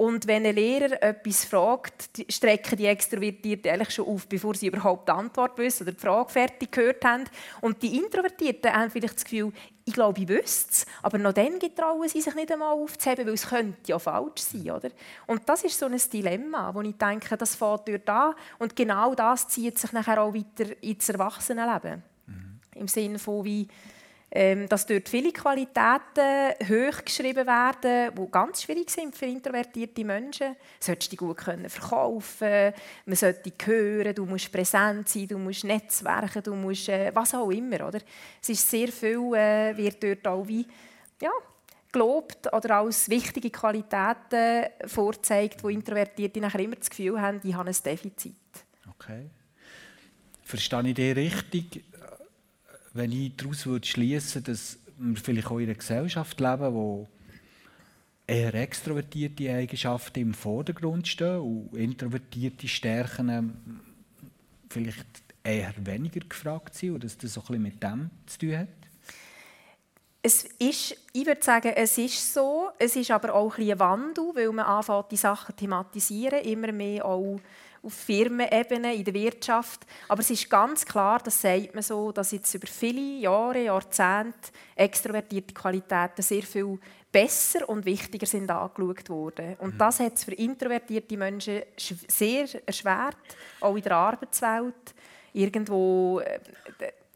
und 0.00 0.26
wenn 0.26 0.46
ein 0.46 0.54
Lehrer 0.54 1.02
etwas 1.02 1.44
fragt, 1.44 2.08
strecken 2.30 2.78
die 2.78 2.86
Extrovertierten 2.86 3.70
eigentlich 3.70 3.90
schon 3.90 4.06
auf, 4.06 4.26
bevor 4.26 4.54
sie 4.54 4.68
überhaupt 4.68 5.06
die 5.06 5.12
Antwort 5.12 5.58
wissen 5.58 5.82
oder 5.82 5.92
die 5.92 6.00
Frage 6.00 6.30
fertig 6.30 6.72
gehört 6.72 7.04
haben. 7.04 7.24
Und 7.60 7.82
die 7.82 7.98
Introvertierten 7.98 8.72
haben 8.72 8.90
vielleicht 8.90 9.16
das 9.16 9.24
Gefühl, 9.24 9.52
ich 9.84 9.92
glaube, 9.92 10.18
ich 10.22 10.26
wüsste 10.26 10.70
es, 10.70 10.86
aber 11.02 11.18
noch 11.18 11.34
dann 11.34 11.58
getrauen 11.58 12.08
sie 12.08 12.22
sich 12.22 12.34
nicht 12.34 12.50
einmal 12.50 12.72
aufzuheben, 12.72 13.26
weil 13.26 13.34
es 13.34 13.46
könnte 13.46 13.76
ja 13.88 13.98
falsch 13.98 14.40
sein. 14.40 14.70
Oder? 14.70 14.88
Und 15.26 15.46
das 15.46 15.64
ist 15.64 15.78
so 15.78 15.84
ein 15.84 16.00
Dilemma, 16.10 16.74
wo 16.74 16.80
ich 16.80 16.96
denke, 16.96 17.36
das 17.36 17.54
fängt 17.54 17.86
dort 17.86 18.08
an 18.08 18.34
und 18.58 18.74
genau 18.74 19.14
das 19.14 19.48
zieht 19.48 19.78
sich 19.78 19.92
nachher 19.92 20.22
auch 20.22 20.32
weiter 20.32 20.82
ins 20.82 21.10
Erwachsenenleben. 21.10 22.02
Mhm. 22.26 22.60
Im 22.74 22.88
Sinne 22.88 23.18
von, 23.18 23.44
wie 23.44 23.68
ähm, 24.32 24.68
dass 24.68 24.86
dort 24.86 25.08
viele 25.08 25.32
Qualitäten 25.32 26.54
hochgeschrieben 26.68 27.46
werden, 27.46 28.14
die 28.14 28.30
ganz 28.30 28.62
schwierig 28.62 28.90
sind 28.90 29.16
für 29.16 29.26
introvertierte 29.26 30.04
Menschen. 30.04 30.54
Du 30.54 30.86
solltest 30.86 31.12
dich 31.12 31.18
gut 31.18 31.36
können 31.38 31.68
verkaufen, 31.68 32.72
man 33.06 33.16
sollte 33.16 33.50
dich 33.50 33.66
hören, 33.66 34.14
du 34.14 34.26
musst 34.26 34.52
präsent 34.52 35.08
sein, 35.08 35.26
du 35.26 35.38
musst 35.38 35.64
netzwerken, 35.64 36.42
du 36.42 36.54
musst 36.54 36.88
äh, 36.88 37.10
was 37.14 37.34
auch 37.34 37.50
immer. 37.50 37.88
Oder? 37.88 38.00
Es 38.40 38.48
ist 38.48 38.70
sehr 38.70 38.88
viel, 38.88 39.34
äh, 39.34 39.76
wird 39.76 40.02
dort 40.02 40.26
auch 40.28 40.46
wie, 40.46 40.66
ja, 41.20 41.30
gelobt 41.92 42.52
oder 42.52 42.76
als 42.76 43.08
wichtige 43.08 43.50
Qualitäten 43.50 44.66
vorzeigt, 44.86 45.62
wo 45.64 45.68
Introvertierte 45.68 46.40
nachher 46.40 46.60
immer 46.60 46.76
das 46.76 46.88
Gefühl 46.88 47.20
haben, 47.20 47.40
die 47.40 47.54
haben 47.54 47.66
ein 47.66 47.76
Defizit. 47.84 48.34
Okay. 48.88 49.28
Verstehe 50.44 50.88
ich 50.88 50.94
dich 50.94 51.16
richtig? 51.16 51.84
Wenn 52.92 53.12
ich 53.12 53.36
daraus 53.36 53.66
schließen 53.82 54.34
würde, 54.34 54.52
dass 54.52 54.78
wir 54.98 55.16
vielleicht 55.16 55.46
auch 55.48 55.58
in 55.58 55.66
einer 55.66 55.74
Gesellschaft 55.74 56.38
leben, 56.40 56.74
wo 56.74 57.08
eher 58.26 58.54
extrovertierte 58.54 59.52
Eigenschaften 59.52 60.20
im 60.20 60.34
Vordergrund 60.34 61.08
stehen 61.08 61.40
und 61.40 61.76
introvertierte 61.76 62.68
Stärken 62.68 63.28
ähm, 63.28 63.80
vielleicht 64.68 65.06
eher 65.42 65.72
weniger 65.78 66.20
gefragt 66.20 66.74
sind 66.74 66.94
und 66.94 67.04
dass 67.04 67.18
das 67.18 67.34
so 67.34 67.42
ein 67.48 67.62
mit 67.62 67.82
dem 67.82 68.10
zu 68.26 68.38
tun 68.38 68.58
hat? 68.58 68.68
Es 70.22 70.44
ist, 70.58 70.96
ich 71.14 71.26
würde 71.26 71.42
sagen, 71.42 71.72
es 71.74 71.96
ist 71.96 72.34
so. 72.34 72.68
Es 72.78 72.94
ist 72.94 73.10
aber 73.10 73.34
auch 73.34 73.56
ein, 73.56 73.70
ein 73.70 73.78
Wandel, 73.78 74.30
weil 74.34 74.52
man 74.52 74.66
anfängt, 74.66 75.10
die 75.10 75.16
Sachen 75.16 75.56
thematisieren, 75.56 76.44
immer 76.44 76.72
mehr 76.72 77.06
auch 77.06 77.40
auf 77.82 77.94
Firmenebene, 77.94 78.94
in 78.94 79.04
der 79.04 79.14
Wirtschaft. 79.14 79.86
Aber 80.08 80.20
es 80.20 80.30
ist 80.30 80.50
ganz 80.50 80.84
klar, 80.84 81.20
das 81.24 81.40
sagt 81.40 81.74
man 81.74 81.82
so, 81.82 82.12
dass 82.12 82.32
jetzt 82.32 82.54
über 82.54 82.66
viele 82.66 83.20
Jahre, 83.20 83.64
Jahrzehnte 83.64 84.50
extrovertierte 84.76 85.54
Qualitäten 85.54 86.22
sehr 86.22 86.42
viel 86.42 86.78
besser 87.10 87.68
und 87.68 87.84
wichtiger 87.84 88.26
sind 88.26 88.50
angeschaut 88.50 89.08
worden. 89.08 89.56
Und 89.58 89.80
das 89.80 90.00
hat 90.00 90.14
es 90.14 90.24
für 90.24 90.34
introvertierte 90.34 91.16
Menschen 91.16 91.62
sehr 91.76 92.46
erschwert, 92.66 93.16
auch 93.60 93.76
in 93.76 93.82
der 93.82 93.96
Arbeitswelt, 93.96 94.94
irgendwo 95.32 96.20
äh, 96.20 96.38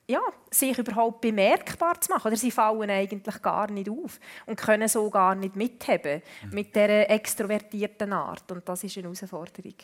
ja, 0.07 0.20
sich 0.50 0.77
überhaupt 0.79 1.20
bemerkbar 1.20 2.00
zu 2.00 2.12
machen. 2.12 2.29
Oder 2.29 2.37
sie 2.37 2.50
fallen 2.50 2.90
eigentlich 2.90 3.40
gar 3.40 3.70
nicht 3.70 3.88
auf 3.88 4.18
und 4.46 4.57
können 4.57 4.88
so 4.88 5.09
gar 5.11 5.35
nicht 5.35 5.57
mitheben 5.57 6.22
mit 6.50 6.74
dieser 6.74 7.09
extrovertierten 7.11 8.12
Art. 8.12 8.50
Und 8.50 8.68
das 8.68 8.85
ist 8.85 8.96
eine 8.96 9.05
Herausforderung. 9.05 9.74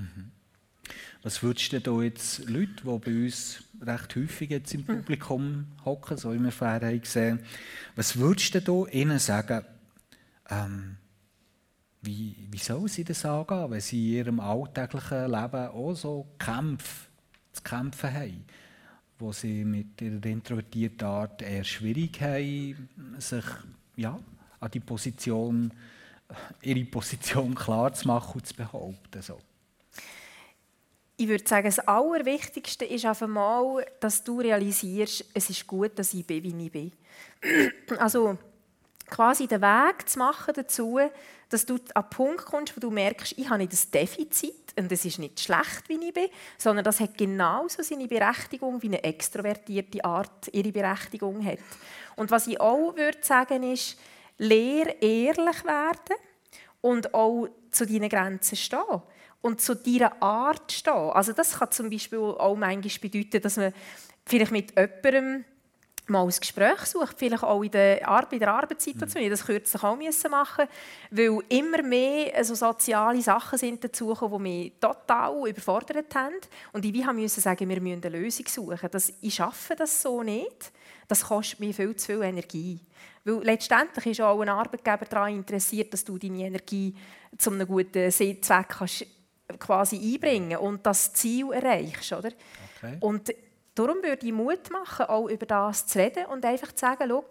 Mhm. 0.00 0.30
Was 1.22 1.42
würdest 1.42 1.72
du 1.72 1.80
denn 1.80 2.02
jetzt 2.02 2.48
Leute, 2.48 2.82
die 2.82 2.98
bei 2.98 3.24
uns 3.24 3.62
recht 3.82 4.16
häufig 4.16 4.50
jetzt 4.50 4.72
im. 4.74 4.84
Publikum 4.84 5.66
hocken, 5.84 6.16
so 6.16 6.32
wir 6.32 6.50
vorher 6.50 6.98
gesehen 6.98 7.40
was 7.94 8.16
würdest 8.16 8.66
du 8.66 8.86
ihnen 8.86 9.18
sagen, 9.18 9.64
ähm, 10.48 10.96
wie, 12.02 12.48
wie 12.50 12.58
soll 12.58 12.88
sie 12.88 13.04
das 13.04 13.26
angehen, 13.26 13.70
wenn 13.70 13.80
sie 13.80 14.12
in 14.12 14.16
ihrem 14.16 14.40
alltäglichen 14.40 15.30
Leben 15.30 15.68
auch 15.68 15.94
so 15.94 16.26
Kämpfe 16.38 17.08
zu 17.52 17.62
kämpfen 17.62 18.12
haben, 18.12 18.44
wo 19.18 19.32
sie 19.32 19.64
mit 19.64 20.00
ihrer 20.00 20.24
introvertierten 20.24 21.06
Art 21.06 21.42
eher 21.42 21.64
schwierig 21.64 22.20
haben, 22.22 22.88
sich 23.18 23.44
ja, 23.96 24.18
an 24.60 24.70
die 24.70 24.80
Position, 24.80 25.72
ihre 26.62 26.84
Position 26.86 27.54
klar 27.54 27.92
zu 27.92 28.08
machen 28.08 28.34
und 28.34 28.46
zu 28.46 28.54
behaupten. 28.54 29.20
So 29.20 29.38
ich 31.20 31.28
würde 31.28 31.46
sagen, 31.46 31.66
das 31.66 31.78
Allerwichtigste 31.80 32.86
ist 32.86 33.04
auf 33.04 33.20
einmal, 33.20 33.84
dass 34.00 34.24
du 34.24 34.40
realisierst, 34.40 35.26
es 35.34 35.50
ist 35.50 35.66
gut, 35.66 35.98
dass 35.98 36.14
ich 36.14 36.26
bin, 36.26 36.42
wie 36.42 36.64
ich 36.66 36.72
bin. 36.72 36.92
Also 37.98 38.38
quasi 39.06 39.46
den 39.46 39.60
Weg 39.60 40.08
zu 40.08 40.18
machen 40.18 40.54
dazu, 40.56 40.98
dass 41.50 41.66
du 41.66 41.74
an 41.94 42.04
den 42.04 42.10
Punkt 42.10 42.46
kommst, 42.46 42.74
wo 42.74 42.80
du 42.80 42.90
merkst, 42.90 43.34
ich 43.36 43.50
habe 43.50 43.58
nicht 43.58 43.72
das 43.72 43.90
Defizit 43.90 44.72
und 44.78 44.90
es 44.90 45.04
ist 45.04 45.18
nicht 45.18 45.40
schlecht, 45.40 45.88
wie 45.88 46.02
ich 46.02 46.14
bin, 46.14 46.28
sondern 46.56 46.84
das 46.84 47.00
hat 47.00 47.18
genauso 47.18 47.82
seine 47.82 48.06
Berechtigung, 48.06 48.80
wie 48.80 48.86
eine 48.86 49.04
extrovertierte 49.04 50.02
Art 50.02 50.48
ihre 50.52 50.72
Berechtigung 50.72 51.44
hat. 51.44 51.58
Und 52.16 52.30
was 52.30 52.46
ich 52.46 52.58
auch 52.58 52.96
würde 52.96 53.18
sagen 53.20 53.62
ist, 53.64 53.98
lehr 54.38 55.02
ehrlich 55.02 55.64
werden 55.64 56.16
und 56.80 57.12
auch 57.12 57.48
zu 57.70 57.84
deinen 57.84 58.08
Grenzen 58.08 58.56
stehen 58.56 59.02
und 59.42 59.60
zu 59.60 59.74
deiner 59.74 60.20
Art 60.22 60.70
stehen. 60.72 60.92
Also 60.92 61.32
das 61.32 61.58
kann 61.58 61.70
zum 61.70 61.90
Beispiel 61.90 62.18
auch 62.18 62.56
manchmal 62.56 63.10
bedeuten, 63.10 63.40
dass 63.40 63.56
man 63.56 63.72
vielleicht 64.26 64.52
mit 64.52 64.72
jemandem 64.76 65.44
mal 66.10 66.24
ein 66.24 66.28
Gespräch 66.28 66.80
sucht, 66.86 67.16
vielleicht 67.16 67.44
auch 67.44 67.62
in 67.62 67.70
der, 67.70 68.06
Arbeit, 68.06 68.32
in 68.34 68.38
der 68.40 68.52
Arbeitssituation. 68.52 69.24
Mhm. 69.24 69.30
Das 69.30 69.44
kürzlich 69.44 69.82
auch 69.82 69.96
müssen 69.96 70.30
machen, 70.30 70.66
weil 71.10 71.38
immer 71.48 71.82
mehr 71.82 72.44
so 72.44 72.54
soziale 72.54 73.22
Sachen 73.22 73.58
sind 73.58 73.82
dazugekommen, 73.82 74.44
die 74.44 74.50
mich 74.50 74.72
total 74.80 75.48
überfordert 75.48 76.14
haben. 76.14 76.34
Und 76.72 76.84
ich 76.84 77.06
musste 77.06 77.40
sagen, 77.40 77.68
wir 77.68 77.80
müssen 77.80 78.04
eine 78.04 78.18
Lösung 78.18 78.46
suchen. 78.48 78.88
Das, 78.90 79.12
ich 79.20 79.34
schaffe 79.34 79.76
das 79.76 80.02
so 80.02 80.22
nicht. 80.22 80.72
Das 81.08 81.24
kostet 81.24 81.60
mir 81.60 81.72
viel 81.72 81.94
zu 81.96 82.06
viel 82.06 82.22
Energie. 82.22 82.80
Weil 83.24 83.42
letztendlich 83.44 84.06
ist 84.06 84.20
auch 84.20 84.40
ein 84.40 84.48
Arbeitgeber 84.48 85.04
daran 85.04 85.34
interessiert, 85.34 85.92
dass 85.92 86.04
du 86.04 86.18
deine 86.18 86.46
Energie 86.46 86.94
zu 87.36 87.50
einem 87.50 87.66
guten 87.66 88.10
Zweck 88.10 88.68
kannst 88.68 89.06
quasi 89.58 89.96
einbringen 89.96 90.58
und 90.58 90.84
das 90.86 91.12
Ziel 91.12 91.52
erreichst. 91.52 92.12
Oder? 92.12 92.30
Okay. 92.76 92.96
Und 93.00 93.34
darum 93.74 94.02
würde 94.02 94.26
ich 94.26 94.32
Mut 94.32 94.70
machen, 94.70 95.06
auch 95.06 95.28
über 95.28 95.46
das 95.46 95.86
zu 95.86 95.98
reden 95.98 96.26
und 96.26 96.44
einfach 96.44 96.72
zu 96.72 96.80
sagen, 96.80 97.04
schau, 97.08 97.24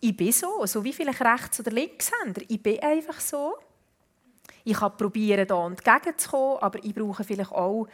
ich 0.00 0.16
bin 0.16 0.32
so, 0.32 0.64
so 0.66 0.82
wie 0.82 0.92
vielleicht 0.92 1.20
Rechts- 1.20 1.60
oder 1.60 1.70
Linkshänder. 1.70 2.42
Ich 2.48 2.62
bin 2.62 2.80
einfach 2.80 3.20
so. 3.20 3.56
Ich 4.64 4.76
kann 4.76 4.96
probieren, 4.96 5.46
da 5.46 5.66
entgegenzukommen, 5.66 6.58
aber 6.60 6.82
ich 6.84 6.94
brauche 6.94 7.24
vielleicht 7.24 7.52
auch 7.52 7.86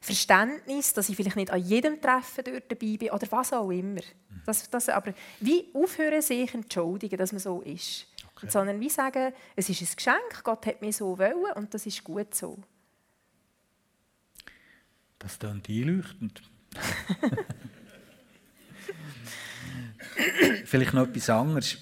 Verständnis, 0.00 0.92
dass 0.92 1.08
ich 1.08 1.16
vielleicht 1.16 1.36
nicht 1.36 1.50
an 1.50 1.62
jedem 1.62 2.00
Treffen 2.00 2.44
dort 2.44 2.70
dabei 2.70 2.96
bin 2.98 3.10
oder 3.10 3.26
was 3.30 3.52
auch 3.52 3.70
immer. 3.70 4.02
Das, 4.44 4.68
das, 4.68 4.88
aber 4.90 5.14
wie 5.40 5.70
aufhören, 5.72 6.20
sich 6.20 6.52
entschuldigen, 6.52 7.16
dass 7.16 7.32
man 7.32 7.40
so 7.40 7.62
ist. 7.62 8.06
Okay. 8.36 8.48
Sondern 8.50 8.80
wie 8.80 8.90
sagen, 8.90 9.32
es 9.56 9.70
ist 9.70 9.80
ein 9.80 9.96
Geschenk, 9.96 10.44
Gott 10.44 10.66
hat 10.66 10.82
mich 10.82 10.96
so 10.96 11.18
wollen 11.18 11.52
und 11.54 11.72
das 11.72 11.86
ist 11.86 12.04
gut 12.04 12.34
so. 12.34 12.58
Das 15.24 15.38
klingt 15.38 15.68
einleuchtend. 15.70 16.42
Vielleicht 20.66 20.92
noch 20.92 21.08
etwas 21.08 21.30
anderes. 21.30 21.78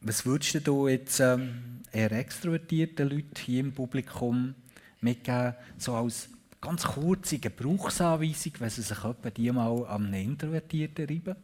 Was 0.00 0.24
würdest 0.24 0.66
du 0.66 0.88
jetzt 0.88 1.20
ähm, 1.20 1.82
eher 1.92 2.10
extrovertierten 2.12 3.10
Leuten 3.10 3.38
hier 3.38 3.60
im 3.60 3.74
Publikum 3.74 4.54
mitgeben, 5.02 5.56
so 5.76 5.92
als 5.92 6.30
ganz 6.62 6.84
kurze 6.84 7.38
Gebrauchsanweisung, 7.38 8.54
wenn 8.60 8.70
sie 8.70 8.80
sich 8.80 9.04
etwa 9.04 9.28
die 9.28 9.52
mal 9.52 9.86
an 9.86 10.06
einen 10.06 10.14
Introvertierten 10.14 11.04
reiben? 11.04 11.36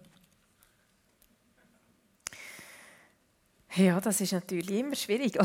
Ja, 3.77 4.01
das 4.01 4.23
ist 4.23 4.33
natürlich 4.33 4.71
immer 4.71 4.97
schwierig. 4.97 5.39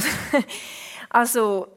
also, 1.10 1.75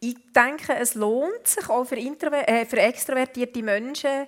ich 0.00 0.16
denke, 0.32 0.74
es 0.74 0.94
lohnt 0.94 1.46
sich 1.46 1.68
auch 1.68 1.84
für, 1.84 1.96
äh, 1.96 2.64
für 2.64 2.78
extrovertierte 2.78 3.62
Menschen, 3.62 4.26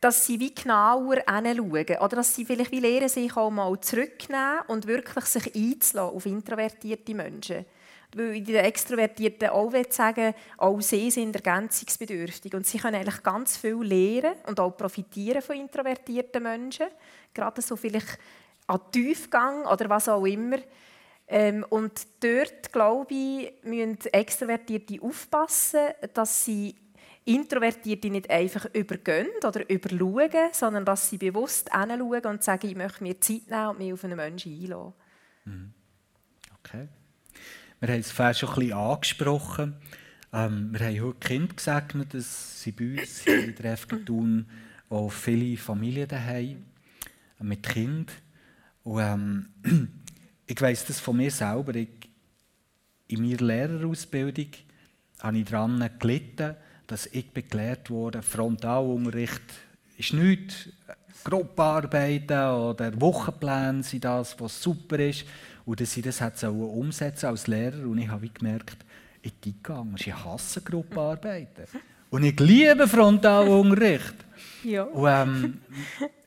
dass 0.00 0.26
sie 0.26 0.40
wie 0.40 0.54
genauer 0.54 1.22
hinschauen. 1.26 1.98
Oder 2.00 2.16
dass 2.16 2.34
sie 2.34 2.44
vielleicht 2.44 2.72
wie 2.72 2.80
lernen, 2.80 3.08
sich 3.08 3.36
auch 3.36 3.50
mal 3.50 3.78
zurücknehmen 3.80 4.60
und 4.68 4.86
wirklich 4.86 5.24
sich 5.26 5.54
einzulassen 5.54 6.16
auf 6.16 6.26
introvertierte 6.26 7.14
Menschen. 7.14 7.66
Weil 8.14 8.36
ich 8.36 8.44
den 8.44 8.56
Extrovertierten 8.56 9.50
auch 9.50 9.72
sagen 9.90 10.34
auch 10.56 10.80
sie 10.80 11.10
sind 11.10 11.36
ergänzungsbedürftig. 11.36 12.54
Und 12.54 12.66
sie 12.66 12.78
können 12.78 12.96
eigentlich 12.96 13.22
ganz 13.22 13.56
viel 13.56 13.82
lernen 13.82 14.36
und 14.46 14.58
auch 14.58 14.76
profitieren 14.76 15.42
von 15.42 15.56
introvertierten 15.56 16.42
Menschen. 16.42 16.86
Gerade 17.32 17.62
so 17.62 17.76
vielleicht 17.76 18.18
an 18.66 18.80
Tiefgang 18.90 19.66
oder 19.66 19.88
was 19.88 20.08
auch 20.08 20.24
immer. 20.24 20.58
Ähm, 21.32 21.64
und 21.70 22.08
dort, 22.18 22.72
glaube 22.72 23.14
ich, 23.14 23.52
müssen 23.62 23.98
Extrovertierte 24.12 25.00
aufpassen, 25.00 25.78
dass 26.12 26.44
sie 26.44 26.74
Introvertierte 27.24 28.10
nicht 28.10 28.28
einfach 28.28 28.66
übergehen 28.72 29.28
oder 29.46 29.68
überschauen, 29.70 30.48
sondern 30.52 30.84
dass 30.84 31.08
sie 31.08 31.18
bewusst 31.18 31.70
hinschauen 31.72 32.24
und 32.26 32.42
sagen, 32.42 32.66
ich 32.66 32.74
möchte 32.74 33.04
mir 33.04 33.20
Zeit 33.20 33.48
nehmen 33.48 33.68
und 33.68 33.78
mich 33.78 33.92
auf 33.92 34.02
einen 34.02 34.16
Menschen 34.16 34.52
einlassen. 34.52 34.92
Mhm. 35.44 35.72
Okay. 36.58 36.88
Wir 37.78 37.88
haben 37.90 38.00
es 38.00 38.10
vorhin 38.10 38.34
schon 38.34 38.48
ein 38.48 38.54
bisschen 38.56 38.72
angesprochen. 38.72 39.76
Ähm, 40.32 40.72
wir 40.72 40.80
haben 40.80 41.00
heute 41.00 41.18
Kinder 41.20 41.54
gesegnet, 41.54 42.12
dass 42.12 42.60
sie 42.60 42.72
bei 42.72 43.00
uns 43.00 43.24
in 43.26 43.54
der 43.54 43.76
FG 43.76 44.04
tun, 44.04 44.46
auch 44.88 45.10
viele 45.10 45.56
Familien 45.56 46.08
daheim 46.08 46.64
mit 47.38 47.62
Kind. 47.62 48.10
Und, 48.82 49.00
ähm, 49.00 49.48
ich 50.50 50.60
weiß 50.60 50.84
das 50.86 50.98
von 50.98 51.16
mir 51.16 51.30
selber. 51.30 51.76
Ich, 51.76 51.88
in 53.06 53.22
meiner 53.22 53.38
Lehrerausbildung 53.38 54.48
habe 55.20 55.38
ich 55.38 55.44
daran 55.44 55.88
gelitten, 55.98 56.56
dass 56.88 57.06
ich 57.06 57.32
gelehrt 57.32 57.88
wurde, 57.88 58.20
Frontalunterricht 58.20 59.42
ist 59.96 60.12
nichts. 60.12 60.68
Gruppenarbeiten 61.22 62.48
oder 62.48 63.00
Wochenpläne 63.00 63.82
sind 63.82 64.04
das, 64.04 64.40
was 64.40 64.60
super 64.60 64.98
ist. 64.98 65.24
Und 65.66 65.80
dass 65.80 65.96
ich 65.96 66.02
das 66.02 66.20
umsetzen 66.42 67.26
als 67.26 67.46
Lehrer. 67.46 67.86
Und 67.86 67.98
ich 67.98 68.08
habe 68.08 68.28
gemerkt, 68.28 68.78
ich 69.22 69.40
gehe 69.40 69.52
gegangen. 69.52 69.94
Ich 69.98 70.12
hasse 70.12 70.62
Gruppenarbeiten. 70.62 71.66
Und 72.08 72.24
ich 72.24 72.40
liebe 72.40 72.88
Frontalunterricht. 72.88 74.14
Ja. 74.64 74.82
Und 74.84 75.06
ähm, 75.06 75.60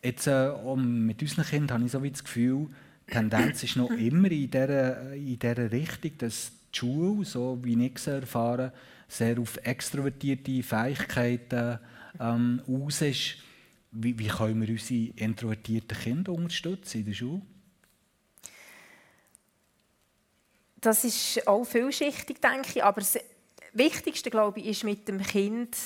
jetzt, 0.01 0.27
äh, 0.27 0.53
mit 0.77 1.21
unseren 1.21 1.45
Kindern 1.45 1.77
habe 1.77 1.85
ich 1.85 1.91
so 1.91 2.03
wie 2.03 2.11
das 2.11 2.23
Gefühl, 2.23 2.69
Tendenz 3.07 3.63
ist 3.63 3.75
noch 3.75 3.91
immer 3.91 4.31
in 4.31 4.49
dieser, 4.49 5.13
in 5.13 5.37
dieser 5.37 5.71
Richtung, 5.71 6.17
dass 6.17 6.51
die 6.73 6.79
Schule, 6.79 7.25
so 7.25 7.59
wie 7.61 7.85
ich 7.85 7.95
es 7.95 8.07
erfahre, 8.07 8.71
sehr 9.07 9.39
auf 9.39 9.57
extrovertierte 9.57 10.63
Fähigkeiten 10.63 11.79
ähm, 12.19 12.61
aus 12.67 13.01
ist. 13.01 13.35
Wie, 13.91 14.17
wie 14.17 14.27
können 14.27 14.61
wir 14.61 14.69
unsere 14.69 15.11
introvertierten 15.17 15.97
Kinder 15.97 16.31
unterstützen 16.31 16.99
in 16.99 17.05
der 17.05 17.13
Schule? 17.13 17.41
Das 20.81 21.03
ist 21.03 21.47
auch 21.47 21.63
vielschichtig, 21.63 22.41
denke 22.41 22.69
ich. 22.75 22.83
Aber 22.83 23.01
das 23.01 23.17
Wichtigste, 23.73 24.29
glaube 24.29 24.59
ich, 24.59 24.65
ist 24.67 24.83
mit 24.83 25.07
dem 25.07 25.21
Kind 25.21 25.77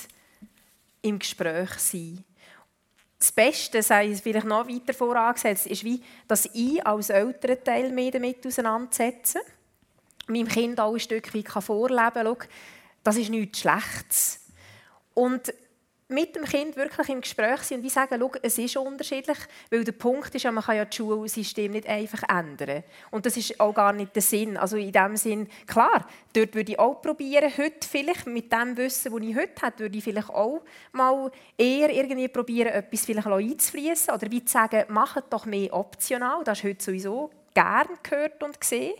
im 1.02 1.18
Gespräch 1.18 1.70
sein. 1.74 2.24
Das 3.18 3.32
Beste, 3.32 3.82
sei 3.82 4.10
es 4.10 4.20
vielleicht 4.20 4.46
noch 4.46 4.68
weiter 4.68 4.94
vorangesetzt, 4.94 5.66
ist, 5.66 5.84
wie, 5.84 6.00
dass 6.28 6.48
ich 6.52 6.86
als 6.86 7.10
Elternteil 7.10 7.90
mich 7.90 8.12
damit 8.12 8.46
auseinandersetze, 8.46 9.40
meinem 10.28 10.46
Kind 10.46 10.78
auch 10.78 10.94
ein 10.94 11.00
Stück 11.00 11.34
weit 11.34 11.48
vorleben 11.64 12.38
kann, 12.38 12.48
das 13.02 13.16
ist 13.16 13.30
nichts 13.30 13.60
Schlechtes. 13.60 14.40
Und 15.14 15.52
mit 16.08 16.34
dem 16.34 16.44
Kind 16.44 16.74
wirklich 16.76 17.08
im 17.10 17.20
Gespräch 17.20 17.60
sein 17.62 17.78
und 17.78 17.84
wie 17.84 17.90
sagen, 17.90 18.30
es 18.42 18.56
ist 18.56 18.76
unterschiedlich, 18.78 19.38
weil 19.70 19.84
der 19.84 19.92
Punkt 19.92 20.34
ist, 20.34 20.44
man 20.44 20.64
kann 20.64 20.76
ja 20.76 20.86
das 20.86 20.94
Schulsystem 20.94 21.72
nicht 21.72 21.86
einfach 21.86 22.22
ändern. 22.28 22.82
Und 23.10 23.26
das 23.26 23.36
ist 23.36 23.60
auch 23.60 23.74
gar 23.74 23.92
nicht 23.92 24.14
der 24.14 24.22
Sinn. 24.22 24.56
Also 24.56 24.78
in 24.78 24.90
dem 24.90 25.16
Sinn, 25.16 25.48
klar, 25.66 26.06
dort 26.32 26.54
würde 26.54 26.72
ich 26.72 26.78
auch 26.78 27.02
probieren, 27.02 27.52
heute 27.58 27.86
vielleicht 27.86 28.26
mit 28.26 28.50
dem 28.50 28.76
Wissen, 28.78 29.12
das 29.12 29.22
ich 29.22 29.36
heute 29.36 29.62
habe, 29.62 29.78
würde 29.80 29.98
ich 29.98 30.04
vielleicht 30.04 30.30
auch 30.30 30.62
mal 30.92 31.30
eher 31.58 31.90
irgendwie 31.90 32.28
probieren, 32.28 32.72
etwas 32.72 33.04
vielleicht 33.04 33.26
einzufließen 33.26 34.14
oder 34.14 34.30
wie 34.30 34.44
zu 34.44 34.52
sagen, 34.52 34.84
macht 34.88 35.24
doch 35.30 35.44
mehr 35.44 35.74
optional, 35.74 36.42
das 36.42 36.58
ist 36.58 36.64
heute 36.64 36.84
sowieso 36.84 37.30
gern 37.52 37.88
gehört 38.02 38.42
und 38.42 38.58
gesehen. 38.58 38.94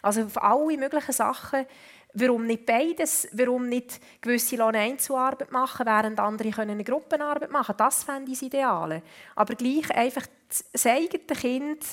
Also 0.00 0.22
auf 0.22 0.42
alle 0.42 0.78
möglichen 0.78 1.12
Sachen 1.12 1.66
Warum 2.14 2.46
nicht 2.46 2.64
beides? 2.64 3.28
Warum 3.32 3.68
nicht 3.68 4.00
gewisse 4.20 4.62
eine 4.64 4.78
Einzelarbeit 4.78 5.50
machen, 5.50 5.84
während 5.84 6.20
andere 6.20 6.50
können 6.50 6.70
eine 6.70 6.84
Gruppenarbeit 6.84 7.50
machen 7.50 7.74
Das 7.76 8.04
fände 8.04 8.30
ich 8.30 8.38
das 8.38 8.46
Ideale. 8.46 9.02
Aber 9.34 9.54
gleich 9.54 9.90
einfach 9.90 10.26
das 10.72 10.86
eigene 10.86 11.24
Kind 11.24 11.84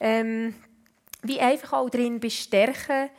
ähm, 0.00 0.54
wie 1.22 1.40
einfach 1.40 1.72
auch 1.72 1.88
darin 1.88 2.20
bestärken, 2.20 3.10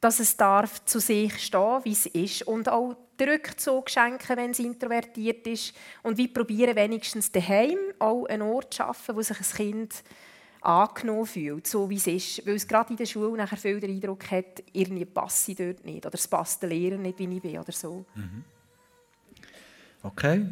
dass 0.00 0.20
es 0.20 0.36
darf 0.36 0.84
zu 0.84 0.98
sich 0.98 1.38
stehen, 1.38 1.80
wie 1.84 1.92
es 1.92 2.06
ist 2.06 2.42
und 2.42 2.68
auch 2.68 2.94
den 3.18 3.30
Rückzug 3.30 3.88
schenken, 3.88 4.36
wenn 4.36 4.50
es 4.50 4.58
introvertiert 4.58 5.46
ist 5.46 5.74
und 6.02 6.18
wie 6.18 6.28
probieren 6.28 6.76
wenigstens 6.76 7.32
daheim 7.32 7.78
auch 7.98 8.26
einen 8.26 8.42
Ort 8.42 8.74
zu 8.74 8.78
schaffen, 8.78 9.16
wo 9.16 9.22
sich 9.22 9.38
ein 9.38 9.56
Kind 9.56 9.94
angenommen 10.64 11.26
fühlt, 11.26 11.66
so 11.66 11.88
wie 11.90 11.96
es 11.96 12.06
ist. 12.06 12.46
Weil 12.46 12.54
es 12.54 12.66
gerade 12.66 12.90
in 12.90 12.96
der 12.96 13.06
Schule 13.06 13.36
nachher 13.36 13.56
viel 13.56 13.80
den 13.80 13.90
Eindruck 13.90 14.30
hat, 14.30 14.62
irgendwie 14.72 15.04
passe 15.04 15.52
ich 15.52 15.58
dort 15.58 15.84
nicht 15.84 16.06
oder 16.06 16.14
es 16.14 16.26
passt 16.26 16.62
der 16.62 16.70
Lehrer 16.70 16.96
nicht, 16.96 17.18
wie 17.18 17.36
ich 17.36 17.42
bin 17.42 17.58
oder 17.58 17.72
so. 17.72 18.04
Mhm. 18.14 18.44
Okay. 20.02 20.46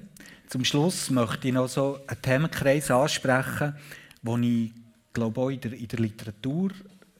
Zum 0.48 0.64
Schluss 0.64 1.10
möchte 1.10 1.48
ich 1.48 1.54
noch 1.54 1.68
so 1.68 1.98
einen 2.06 2.22
Themenkreis 2.22 2.90
ansprechen, 2.90 3.74
wo 4.22 4.36
ich 4.36 4.72
glaube 5.12 5.40
auch 5.40 5.48
in 5.48 5.60
der, 5.60 5.72
in 5.72 5.88
der 5.88 5.98
Literatur, 5.98 6.70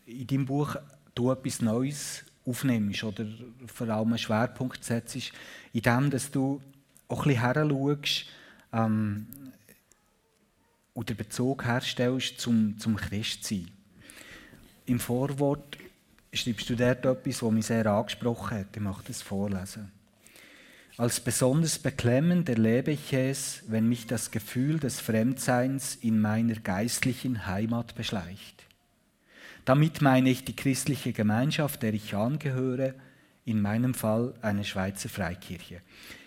in 0.07 0.27
deinem 0.27 0.47
Buch, 0.47 0.77
du 1.15 1.31
etwas 1.31 1.61
Neues 1.61 2.25
aufnimmst 2.47 3.05
oder 3.05 3.27
vor 3.67 3.89
allem 3.89 4.09
einen 4.09 4.19
Schwerpunkt 4.19 4.85
setzt, 4.85 5.33
in 5.73 5.81
dem, 5.81 6.11
dass 6.11 6.31
du 6.31 6.61
auch 7.09 7.25
ein 7.25 7.29
bisschen 7.29 7.41
heranschaust, 7.41 8.27
ähm, 8.73 9.27
und 10.95 11.09
den 11.09 11.17
Bezug 11.17 11.65
herstellst 11.65 12.41
zum, 12.41 12.79
zum 12.79 12.97
Christsein. 12.97 13.71
Im 14.87 15.01
Vorwort 15.01 15.79
schreibst 16.33 16.69
du 16.71 16.77
dort 16.77 17.05
etwas, 17.05 17.39
das 17.39 17.51
mich 17.51 17.67
sehr 17.67 17.87
angesprochen 17.87 18.59
hat. 18.59 18.77
Ich 18.77 18.83
möchte 18.83 19.13
es 19.13 19.23
vorlesen. 19.23 19.93
Als 20.99 21.21
besonders 21.21 21.79
beklemmend 21.79 22.49
erlebe 22.49 22.91
ich 22.93 23.13
es, 23.13 23.63
wenn 23.67 23.89
mich 23.89 24.07
das 24.07 24.31
Gefühl 24.31 24.79
des 24.79 25.01
Fremdseins 25.01 25.95
in 25.97 26.21
meiner 26.21 26.55
geistlichen 26.57 27.47
Heimat 27.47 27.95
beschleicht. 27.95 28.65
Damit 29.65 30.03
meine 30.03 30.29
ich 30.29 30.45
die 30.45 30.57
christliche 30.57 31.13
Gemeinschaft, 31.13 31.83
der 31.83 31.95
ich 31.95 32.15
angehöre, 32.15 32.95
in 33.45 33.63
meinem 33.63 33.95
Fall 33.95 34.35
eine 34.43 34.65
Schweizer 34.65 35.09
Freikirche. 35.09 35.81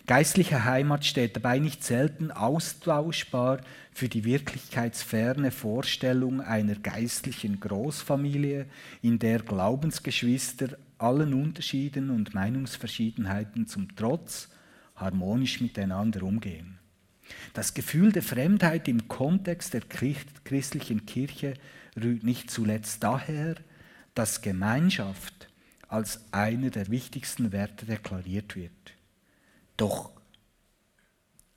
Geistliche 0.07 0.65
Heimat 0.65 1.05
steht 1.05 1.35
dabei 1.35 1.59
nicht 1.59 1.83
selten 1.83 2.31
austauschbar 2.31 3.61
für 3.95 4.09
die 4.09 4.25
wirklichkeitsferne 4.25 5.51
Vorstellung 5.51 6.41
einer 6.41 6.75
geistlichen 6.75 7.61
Großfamilie, 7.61 8.65
in 9.01 9.19
der 9.19 9.39
Glaubensgeschwister 9.39 10.77
allen 10.97 11.33
Unterschieden 11.33 12.09
und 12.09 12.33
Meinungsverschiedenheiten 12.33 13.67
zum 13.67 13.95
Trotz 13.95 14.49
harmonisch 14.97 15.61
miteinander 15.61 16.23
umgehen. 16.23 16.77
Das 17.53 17.73
Gefühl 17.73 18.11
der 18.11 18.21
Fremdheit 18.21 18.89
im 18.89 19.07
Kontext 19.07 19.73
der 19.73 19.81
christlichen 19.81 21.05
Kirche 21.05 21.53
rührt 21.95 22.25
nicht 22.25 22.51
zuletzt 22.51 23.01
daher, 23.01 23.55
dass 24.13 24.41
Gemeinschaft 24.41 25.47
als 25.87 26.19
einer 26.33 26.69
der 26.69 26.89
wichtigsten 26.89 27.53
Werte 27.53 27.85
deklariert 27.85 28.57
wird. 28.57 28.71
Doch, 29.77 30.11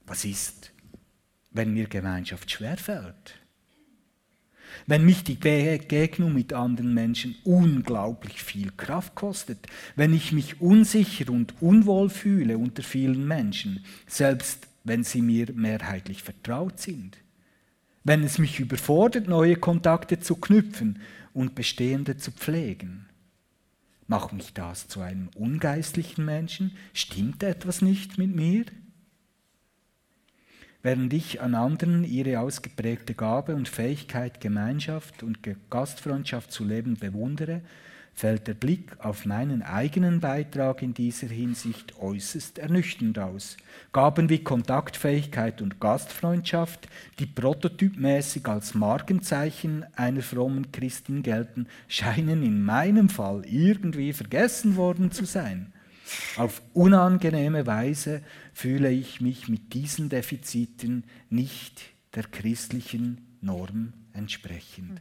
was 0.07 0.25
ist, 0.25 0.71
wenn 1.59 1.75
mir 1.75 1.89
Gemeinschaft 1.89 2.53
schwerfällt? 2.53 3.35
Wenn 4.87 5.05
mich 5.05 5.25
die 5.25 5.35
Begegnung 5.35 6.33
mit 6.33 6.53
anderen 6.53 6.95
Menschen 6.95 7.35
unglaublich 7.43 8.45
viel 8.45 8.71
Kraft 8.77 9.17
kostet, 9.17 9.67
wenn 9.97 10.15
ich 10.15 10.31
mich 10.31 10.61
unsicher 10.61 11.33
und 11.33 11.61
unwohl 11.61 12.11
fühle 12.11 12.59
unter 12.59 12.85
vielen 12.85 13.27
Menschen, 13.27 13.85
selbst 14.07 14.69
wenn 14.85 15.03
sie 15.03 15.21
mir 15.21 15.53
mehrheitlich 15.53 16.23
vertraut 16.23 16.79
sind, 16.79 17.19
wenn 18.05 18.23
es 18.23 18.39
mich 18.39 18.61
überfordert, 18.61 19.27
neue 19.27 19.57
Kontakte 19.57 20.21
zu 20.21 20.37
knüpfen 20.37 21.01
und 21.33 21.57
bestehende 21.57 22.19
zu 22.19 22.31
pflegen. 22.31 23.07
Macht 24.07 24.33
mich 24.33 24.55
das 24.55 24.87
zu 24.87 25.01
einem 25.01 25.29
ungeistlichen 25.35 26.25
Menschen? 26.25 26.77
Stimmt 26.93 27.43
etwas 27.43 27.83
nicht 27.83 28.17
mit 28.17 28.35
mir? 28.35 28.65
Während 30.83 31.13
ich 31.13 31.41
an 31.41 31.57
anderen 31.57 32.05
ihre 32.05 32.39
ausgeprägte 32.39 33.15
Gabe 33.15 33.57
und 33.57 33.69
Fähigkeit, 33.69 34.41
Gemeinschaft 34.41 35.25
und 35.25 35.39
Gastfreundschaft 35.71 36.53
zu 36.53 36.65
leben 36.65 36.97
bewundere, 36.97 37.63
fällt 38.19 38.49
der 38.49 38.55
Blick 38.55 38.97
auf 38.99 39.27
meinen 39.27 39.63
eigenen 39.63 40.19
Beitrag 40.21 40.83
in 40.83 40.93
dieser 40.93 41.29
Hinsicht 41.29 41.99
äußerst 42.01 42.59
ernüchternd 42.59 43.19
aus. 43.19 43.57
Gaben 43.93 44.29
wie 44.29 44.43
Kontaktfähigkeit 44.43 45.63
und 45.63 45.81
Gastfreundschaft, 45.81 46.89
die 47.21 47.27
prototypmäßig 47.27 48.47
als 48.47 48.75
Markenzeichen 48.75 49.85
einer 49.95 50.23
frommen 50.23 50.73
Christin 50.73 51.23
gelten, 51.23 51.67
scheinen 51.87 52.43
in 52.43 52.65
meinem 52.65 53.09
Fall 53.09 53.43
irgendwie 53.47 54.13
vergessen 54.13 54.77
worden 54.77 55.13
zu 55.13 55.25
sein. 55.25 55.73
Auf 56.37 56.63
unangenehme 56.73 57.67
Weise 57.67 58.23
fühle 58.53 58.91
ich 58.91 59.21
mich 59.21 59.49
mit 59.49 59.75
diesen 59.75 60.09
Defiziten 60.09 61.05
nicht 61.29 61.83
der 62.15 62.25
christlichen 62.25 63.37
Norm 63.41 63.93
entsprechend. 64.13 65.01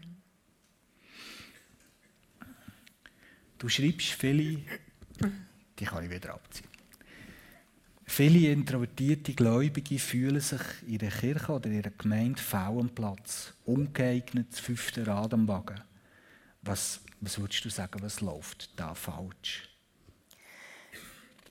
Du 3.57 3.69
schreibst 3.69 4.09
viele, 4.09 4.61
die 5.79 5.85
kann 5.85 6.03
ich 6.03 6.11
wieder 6.11 6.33
abziehen. 6.33 6.67
Viele 8.05 8.51
introvertierte 8.51 9.33
Gläubige 9.33 9.99
fühlen 9.99 10.39
sich 10.39 10.61
in 10.87 10.93
ihrer 10.93 11.09
Kirche 11.09 11.51
oder 11.51 11.69
in 11.69 11.77
ihrer 11.77 11.89
Gemeinde 11.89 12.41
faul 12.41 12.81
am 12.81 12.89
Platz, 12.89 13.53
ungeeignet, 13.65 14.47
das 14.51 14.59
fünfte 14.59 15.05
Rad 15.05 15.33
am 15.33 15.47
Wagen. 15.47 15.81
Was, 16.61 17.01
was 17.19 17.37
würdest 17.39 17.65
du 17.65 17.69
sagen, 17.69 18.01
was 18.01 18.21
läuft 18.21 18.79
da 18.79 18.95
falsch? 18.95 19.66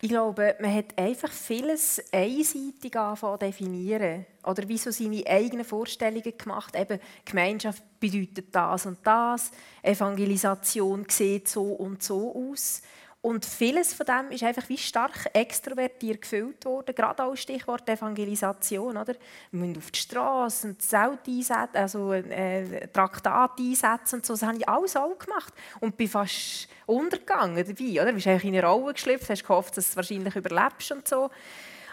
Ich 0.03 0.11
glaube, 0.11 0.57
man 0.61 0.75
hat 0.75 0.97
einfach 0.99 1.33
vieles 1.33 2.03
einseitig 2.13 2.93
zu 2.93 3.37
definieren. 3.41 4.27
Oder 4.45 4.69
wie 4.69 4.79
so 4.79 4.91
seine 4.91 5.27
eigenen 5.27 5.65
Vorstellungen 5.65 6.37
gemacht. 6.37 6.77
Eben, 6.77 7.01
Gemeinschaft 7.25 7.83
bedeutet 7.99 8.55
das 8.55 8.87
und 8.87 8.99
das. 9.03 9.51
Evangelisation 9.83 11.07
sieht 11.09 11.49
so 11.49 11.63
und 11.63 12.03
so 12.03 12.35
aus. 12.35 12.83
Und 13.27 13.45
vieles 13.45 13.93
von 13.93 14.07
dem 14.07 14.31
ist 14.31 14.45
einfach 14.45 14.69
wie 14.69 14.79
stark 14.79 15.31
extrovertiert 15.33 16.23
gefüllt 16.23 16.65
worden. 16.65 16.95
Gerade 16.95 17.25
auch 17.25 17.35
Stichwort 17.35 17.89
Evangelisation. 17.89 18.97
Oder? 18.97 19.17
Wir 19.51 19.67
müssen 19.67 19.79
auf 19.79 19.91
die 19.91 19.99
Straße 19.99 20.69
und 20.69 20.81
Zelt 20.81 21.27
einsetzen, 21.27 21.77
also 21.77 22.13
äh, 22.13 22.87
Traktat 22.87 23.59
einsetzen 23.59 24.15
und 24.21 24.27
so. 24.27 24.35
Das 24.35 24.45
habe 24.45 24.59
ich 24.59 24.69
alles 24.69 24.95
auch 24.95 25.19
gemacht. 25.19 25.53
Und 25.81 25.97
bin 25.97 26.07
fast 26.07 26.69
untergegangen 26.87 27.67
dabei. 27.67 28.01
Oder? 28.01 28.07
Du 28.07 28.13
bist 28.13 28.29
eigentlich 28.29 28.45
in 28.45 28.59
eine 28.59 28.65
Rolle 28.65 28.93
geschlüpft, 28.93 29.29
hast 29.29 29.43
gehofft, 29.43 29.77
dass 29.77 29.87
du 29.87 29.91
es 29.91 29.97
wahrscheinlich 29.97 30.37
überlebst 30.37 30.93
und 30.93 31.09
so. 31.09 31.29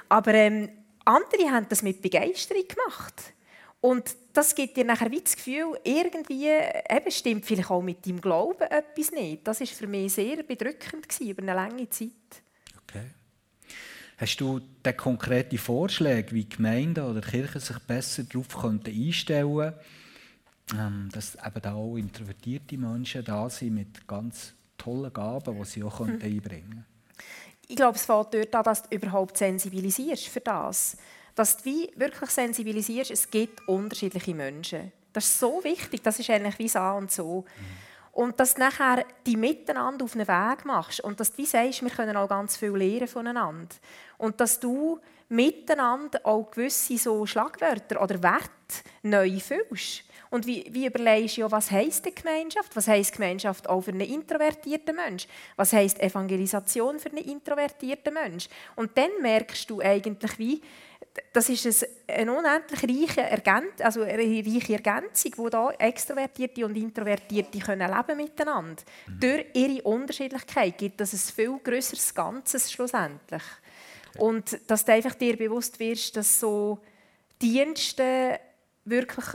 Aber 0.09 0.35
ähm, 0.35 0.69
andere 1.03 1.49
haben 1.49 1.65
das 1.67 1.81
mit 1.81 1.99
Begeisterung 1.99 2.67
gemacht. 2.67 3.33
Und 3.83 4.15
das 4.31 4.55
gibt 4.55 4.77
dir 4.77 4.85
nachher 4.85 5.11
wie 5.11 5.19
das 5.19 5.35
Gefühl, 5.35 5.77
irgendwie 5.83 6.47
eben 6.47 7.11
stimmt 7.11 7.45
vielleicht 7.45 7.69
auch 7.69 7.81
mit 7.81 8.05
deinem 8.05 8.21
Glauben 8.21 8.61
etwas 8.61 9.11
nicht. 9.11 9.45
Das 9.45 9.59
war 9.59 9.67
für 9.67 9.87
mich 9.87 10.13
sehr 10.13 10.41
bedrückend 10.41 11.09
gewesen, 11.09 11.29
über 11.29 11.41
eine 11.41 11.53
lange 11.53 11.89
Zeit. 11.89 12.09
Okay. 12.83 13.07
Hast 14.15 14.37
du 14.37 14.59
den 14.59 14.95
konkreten 14.95 15.57
Vorschläge, 15.57 16.31
wie 16.31 16.47
Gemeinden 16.47 17.03
oder 17.03 17.19
Kirchen 17.19 17.59
sich 17.59 17.77
besser 17.79 18.23
darauf 18.23 18.63
einstellen 18.63 19.53
könnten, 19.53 19.79
ähm, 20.79 21.09
dass 21.11 21.35
eben 21.35 21.61
da 21.61 21.73
auch 21.73 21.97
introvertierte 21.97 22.77
Menschen 22.77 23.25
da 23.25 23.49
sind 23.49 23.73
mit 23.73 24.07
ganz 24.07 24.53
tollen 24.77 25.11
Gaben, 25.11 25.57
die 25.57 25.65
sie 25.65 25.83
auch 25.83 25.99
hm. 25.99 26.21
einbringen 26.21 26.69
könnten? 26.69 26.85
Ich 27.67 27.75
glaube, 27.75 27.97
es 27.97 28.05
fällt 28.05 28.33
dort 28.33 28.55
an, 28.55 28.63
dass 28.63 28.83
du 28.83 28.95
überhaupt 28.95 29.37
sensibilisierst 29.37 30.29
für 30.29 30.39
das 30.39 30.95
dass 31.35 31.57
du 31.57 31.65
wie 31.65 31.91
wirklich 31.95 32.29
sensibilisierst, 32.29 33.11
es 33.11 33.29
gibt 33.29 33.67
unterschiedliche 33.67 34.35
Menschen. 34.35 34.91
Das 35.11 35.25
ist 35.25 35.39
so 35.39 35.63
wichtig, 35.63 36.01
das 36.03 36.19
ist 36.19 36.29
eigentlich 36.29 36.59
wie 36.59 36.69
so 36.69 36.79
und 36.79 37.11
so. 37.11 37.45
Und 38.11 38.39
dass 38.39 38.53
du 38.53 38.61
nachher 38.61 39.05
die 39.25 39.35
miteinander 39.35 40.05
auf 40.05 40.15
einen 40.15 40.27
Weg 40.27 40.65
machst 40.65 40.99
und 40.99 41.19
dass 41.19 41.31
du 41.31 41.39
wie 41.39 41.45
sagst, 41.47 41.81
wir 41.81 41.89
können 41.89 42.15
auch 42.15 42.29
ganz 42.29 42.57
viel 42.57 42.69
lernen 42.69 43.07
voneinander. 43.07 43.75
Und 44.19 44.39
dass 44.39 44.59
du 44.59 44.99
miteinander 45.29 46.19
auch 46.23 46.51
gewisse 46.51 46.97
so 46.97 47.25
Schlagwörter 47.25 48.01
oder 48.01 48.21
Werte 48.21 48.49
neu 49.01 49.39
fühlst. 49.39 50.03
Und 50.29 50.45
wie, 50.47 50.65
wie 50.69 50.87
überlegst 50.87 51.37
du, 51.37 51.41
ja, 51.41 51.51
was 51.51 51.69
heisst 51.69 52.05
die 52.05 52.13
Gemeinschaft? 52.13 52.75
Was 52.75 52.87
heisst 52.87 53.13
Gemeinschaft 53.13 53.69
auch 53.69 53.81
für 53.81 53.91
einen 53.91 54.01
introvertierten 54.01 54.95
Mensch? 54.95 55.27
Was 55.55 55.73
heisst 55.73 55.99
Evangelisation 55.99 56.99
für 56.99 57.09
einen 57.09 57.23
introvertierten 57.23 58.13
Mensch? 58.13 58.47
Und 58.75 58.97
dann 58.97 59.11
merkst 59.21 59.69
du 59.69 59.79
eigentlich, 59.81 60.37
wie, 60.39 60.61
das 61.31 61.49
ist 61.49 61.87
eine 62.07 62.33
unendlich 62.33 62.83
reiche, 62.83 63.21
Ergänz 63.21 63.81
also 63.81 64.01
eine 64.01 64.17
reiche 64.17 64.73
Ergänzung, 64.73 65.31
wo 65.37 65.49
da 65.49 65.69
Extrovertierte 65.71 66.65
und 66.65 66.75
Introvertierte 66.75 67.59
können 67.59 67.91
leben 67.91 68.17
miteinander. 68.17 68.81
Mhm. 69.07 69.19
Durch 69.19 69.45
ihre 69.53 69.81
Unterschiedlichkeit 69.83 70.77
gibt 70.77 71.01
es 71.01 71.13
ein 71.13 71.35
viel 71.35 71.59
größeres 71.63 72.13
Ganzes 72.15 72.71
schlussendlich. 72.71 73.43
Und 74.17 74.59
dass 74.67 74.85
du 74.85 74.91
einfach 74.91 75.15
dir 75.15 75.37
bewusst 75.37 75.79
wirst, 75.79 76.15
dass 76.17 76.39
so 76.39 76.79
Dienste 77.41 78.39
wirklich 78.85 79.25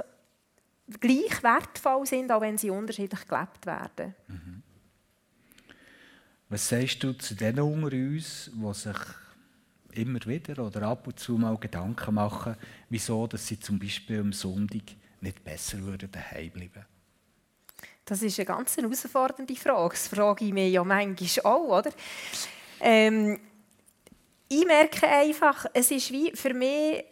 gleich 1.01 1.43
wertvoll 1.43 2.07
sind, 2.07 2.31
auch 2.33 2.41
wenn 2.41 2.59
sie 2.59 2.71
unterschiedlich 2.71 3.27
gelebt 3.27 3.67
werden. 3.67 4.15
Mhm. 4.29 4.63
Was 6.49 6.69
sagst 6.69 7.03
du 7.03 7.13
zu 7.13 7.35
denen 7.35 7.61
unter 7.61 7.95
uns, 7.95 8.51
die 8.55 8.75
sich 8.75 8.97
immer 9.99 10.25
wieder 10.27 10.65
oder 10.65 10.83
ab 10.83 11.07
und 11.07 11.19
zu 11.19 11.33
mal 11.33 11.57
Gedanken 11.59 12.15
machen, 12.15 12.57
wieso 12.89 13.27
dass 13.27 13.47
sie 13.47 13.59
zum 13.59 13.79
Beispiel 13.79 14.21
am 14.21 14.33
Sonntag 14.33 14.83
nicht 15.21 15.45
besser 15.45 15.79
würden 15.81 16.11
daheim 16.11 16.51
bleiben 16.51 16.87
Das 18.05 18.23
ist 18.23 18.39
eine 18.39 18.47
ganz 18.47 18.77
herausfordernde 18.77 19.57
Frage. 19.57 19.91
Das 19.91 20.09
frage 20.09 20.45
ich 20.45 20.53
mich 20.53 20.73
ja 20.73 20.85
manchmal 20.85 21.53
auch. 21.53 21.79
Oder? 21.79 21.91
Ähm, 22.81 23.39
ich 24.49 24.65
merke 24.65 25.07
einfach, 25.07 25.67
es 25.75 25.91
ist 25.91 26.11
wie 26.13 26.31
für 26.35 26.55
mich 26.55 27.05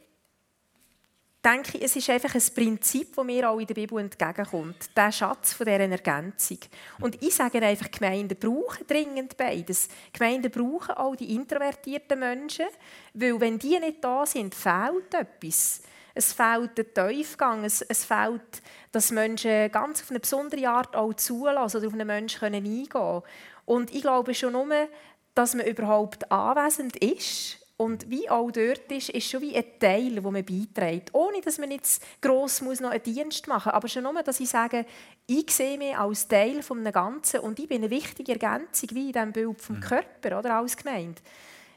denke 1.46 1.78
ich, 1.78 1.84
es 1.84 1.94
ist 1.94 2.10
einfach 2.10 2.34
ein 2.34 2.54
Prinzip, 2.54 3.14
das 3.14 3.24
mir 3.24 3.48
auch 3.48 3.60
in 3.60 3.66
der 3.66 3.74
Bibel 3.74 4.00
entgegenkommt. 4.00 4.90
Der 4.96 5.12
Schatz 5.12 5.52
von 5.52 5.66
dieser 5.66 5.88
Ergänzung. 5.88 6.58
Und 7.00 7.22
ich 7.22 7.34
sage 7.34 7.62
einfach, 7.62 7.88
Gemeinden 7.90 8.36
brauchen 8.36 8.84
dringend 8.86 9.36
beides. 9.36 9.88
Gemeinden 10.12 10.50
brauchen 10.50 10.96
auch 10.96 11.14
die 11.14 11.34
introvertierten 11.36 12.18
Menschen, 12.18 12.66
weil 13.14 13.40
wenn 13.40 13.60
die 13.60 13.78
nicht 13.78 14.02
da 14.02 14.26
sind, 14.26 14.56
fehlt 14.56 15.14
etwas. 15.14 15.82
Es 16.14 16.32
fehlt 16.32 16.78
der 16.78 16.92
Tiefgang, 16.92 17.62
es, 17.64 17.82
es 17.82 18.04
fehlt, 18.04 18.62
dass 18.90 19.12
Menschen 19.12 19.70
ganz 19.70 20.02
auf 20.02 20.10
eine 20.10 20.20
besondere 20.20 20.68
Art 20.68 20.96
auch 20.96 21.14
zulassen 21.14 21.76
oder 21.76 21.86
auf 21.86 21.92
einen 21.92 22.06
Menschen 22.06 22.54
eingehen 22.54 22.88
können. 22.88 23.22
Und 23.66 23.94
ich 23.94 24.02
glaube 24.02 24.34
schon 24.34 24.54
nur, 24.54 24.88
dass 25.34 25.54
man 25.54 25.66
überhaupt 25.66 26.32
anwesend 26.32 26.96
ist 26.96 27.65
Und 27.78 28.08
wie 28.08 28.28
auch 28.30 28.50
dort 28.50 28.90
ist, 28.90 29.10
ist 29.10 29.28
schon 29.28 29.42
wie 29.42 29.54
ein 29.54 29.64
Teil, 29.78 30.14
den 30.14 30.22
man 30.22 30.44
beiträgt. 30.44 31.12
Ohne, 31.12 31.42
dass 31.42 31.58
man 31.58 31.70
jetzt 31.70 32.02
gross 32.22 32.62
muss 32.62 32.80
noch 32.80 32.90
einen 32.90 33.02
Dienst 33.02 33.46
machen 33.48 33.66
muss. 33.66 33.74
Aber 33.74 33.88
schon 33.88 34.02
nur, 34.02 34.22
dass 34.22 34.40
ich 34.40 34.48
sage, 34.48 34.86
ich 35.26 35.50
sehe 35.50 35.76
mich 35.76 35.96
als 35.96 36.26
Teil 36.26 36.62
von 36.62 36.78
einem 36.78 36.92
Ganzen 36.92 37.40
und 37.40 37.58
ich 37.58 37.68
bin 37.68 37.82
eine 37.82 37.90
wichtige 37.90 38.32
Ergänzung, 38.32 38.88
wie 38.92 39.08
in 39.08 39.12
diesem 39.12 39.32
Bild 39.32 39.60
vom 39.60 39.76
mhm. 39.76 39.80
Körper, 39.80 40.38
oder, 40.38 40.54
als 40.54 40.76
Gemeinde. 40.76 41.20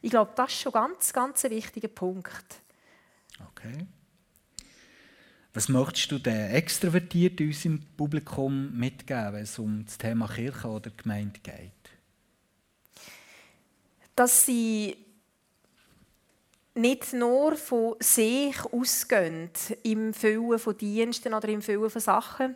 Ich 0.02 0.10
glaube, 0.12 0.32
das 0.36 0.52
ist 0.52 0.62
schon 0.62 0.72
ganz, 0.72 1.12
ganz 1.12 1.44
ein 1.44 1.52
wichtiger 1.52 1.90
Punkt. 1.90 2.62
Okay. 3.52 3.86
Was 5.54 5.68
möchtest 5.68 6.12
du 6.12 6.20
den 6.20 6.52
extrovertiert 6.52 7.42
unserem 7.42 7.82
Publikum 7.98 8.72
mitgeben, 8.78 9.34
wenn 9.34 9.44
es 9.44 9.60
um 9.60 9.84
das 9.84 9.98
Thema 9.98 10.28
Kirche 10.28 10.68
oder 10.68 10.92
Gemeinde 10.92 11.40
geht? 11.42 11.72
Dass 14.16 14.46
sie 14.46 14.96
nicht 16.80 17.14
nur 17.14 17.56
von 17.56 17.96
sich 18.00 18.56
ausgehen 18.72 19.50
im 19.84 20.14
Füllen 20.14 20.60
von 20.60 20.78
Diensten 20.78 21.34
oder 21.34 21.50
im 21.50 21.62
Füllen 21.62 21.90
von 21.90 22.02
Sachen 22.02 22.56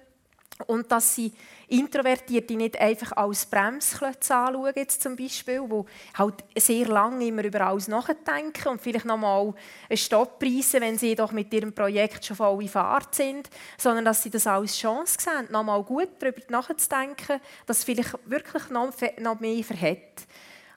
und 0.67 0.91
dass 0.91 1.15
sie 1.15 1.34
Introvertierte 1.67 2.55
nicht 2.55 2.80
einfach 2.80 3.13
als 3.13 3.45
Bremsklötze 3.47 4.36
anschauen, 4.36 4.74
jetzt 4.76 5.01
zum 5.01 5.15
Beispiel, 5.15 5.61
wo 5.67 5.86
halt 6.15 6.43
sehr 6.55 6.88
lange 6.88 7.26
immer 7.26 7.43
über 7.43 7.61
alles 7.61 7.88
nachdenken 7.88 8.67
und 8.67 8.82
vielleicht 8.82 9.05
noch 9.05 9.17
mal 9.17 9.53
einen 9.89 9.97
Stopp 9.97 10.39
preisen, 10.39 10.82
wenn 10.82 10.97
sie 10.97 11.15
doch 11.15 11.32
mit 11.32 11.51
ihrem 11.53 11.74
Projekt 11.74 12.24
schon 12.26 12.38
voll 12.38 12.61
in 12.61 12.69
Fahrt 12.69 13.15
sind, 13.15 13.49
sondern 13.78 14.05
dass 14.05 14.21
sie 14.21 14.30
das 14.30 14.45
als 14.45 14.78
Chance 14.78 15.17
sehen, 15.19 15.51
noch 15.51 15.63
mal 15.63 15.84
gut 15.84 16.09
darüber 16.19 16.41
nachzudenken, 16.49 17.41
dass 17.65 17.84
vielleicht 17.84 18.13
wirklich 18.26 18.69
noch, 18.69 18.93
noch 19.19 19.39
mehr 19.39 19.63
verhält. 19.63 20.28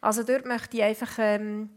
Also 0.01 0.22
dort 0.22 0.47
möchte 0.47 0.78
ich 0.78 0.82
einfach 0.82 1.12
ähm, 1.18 1.68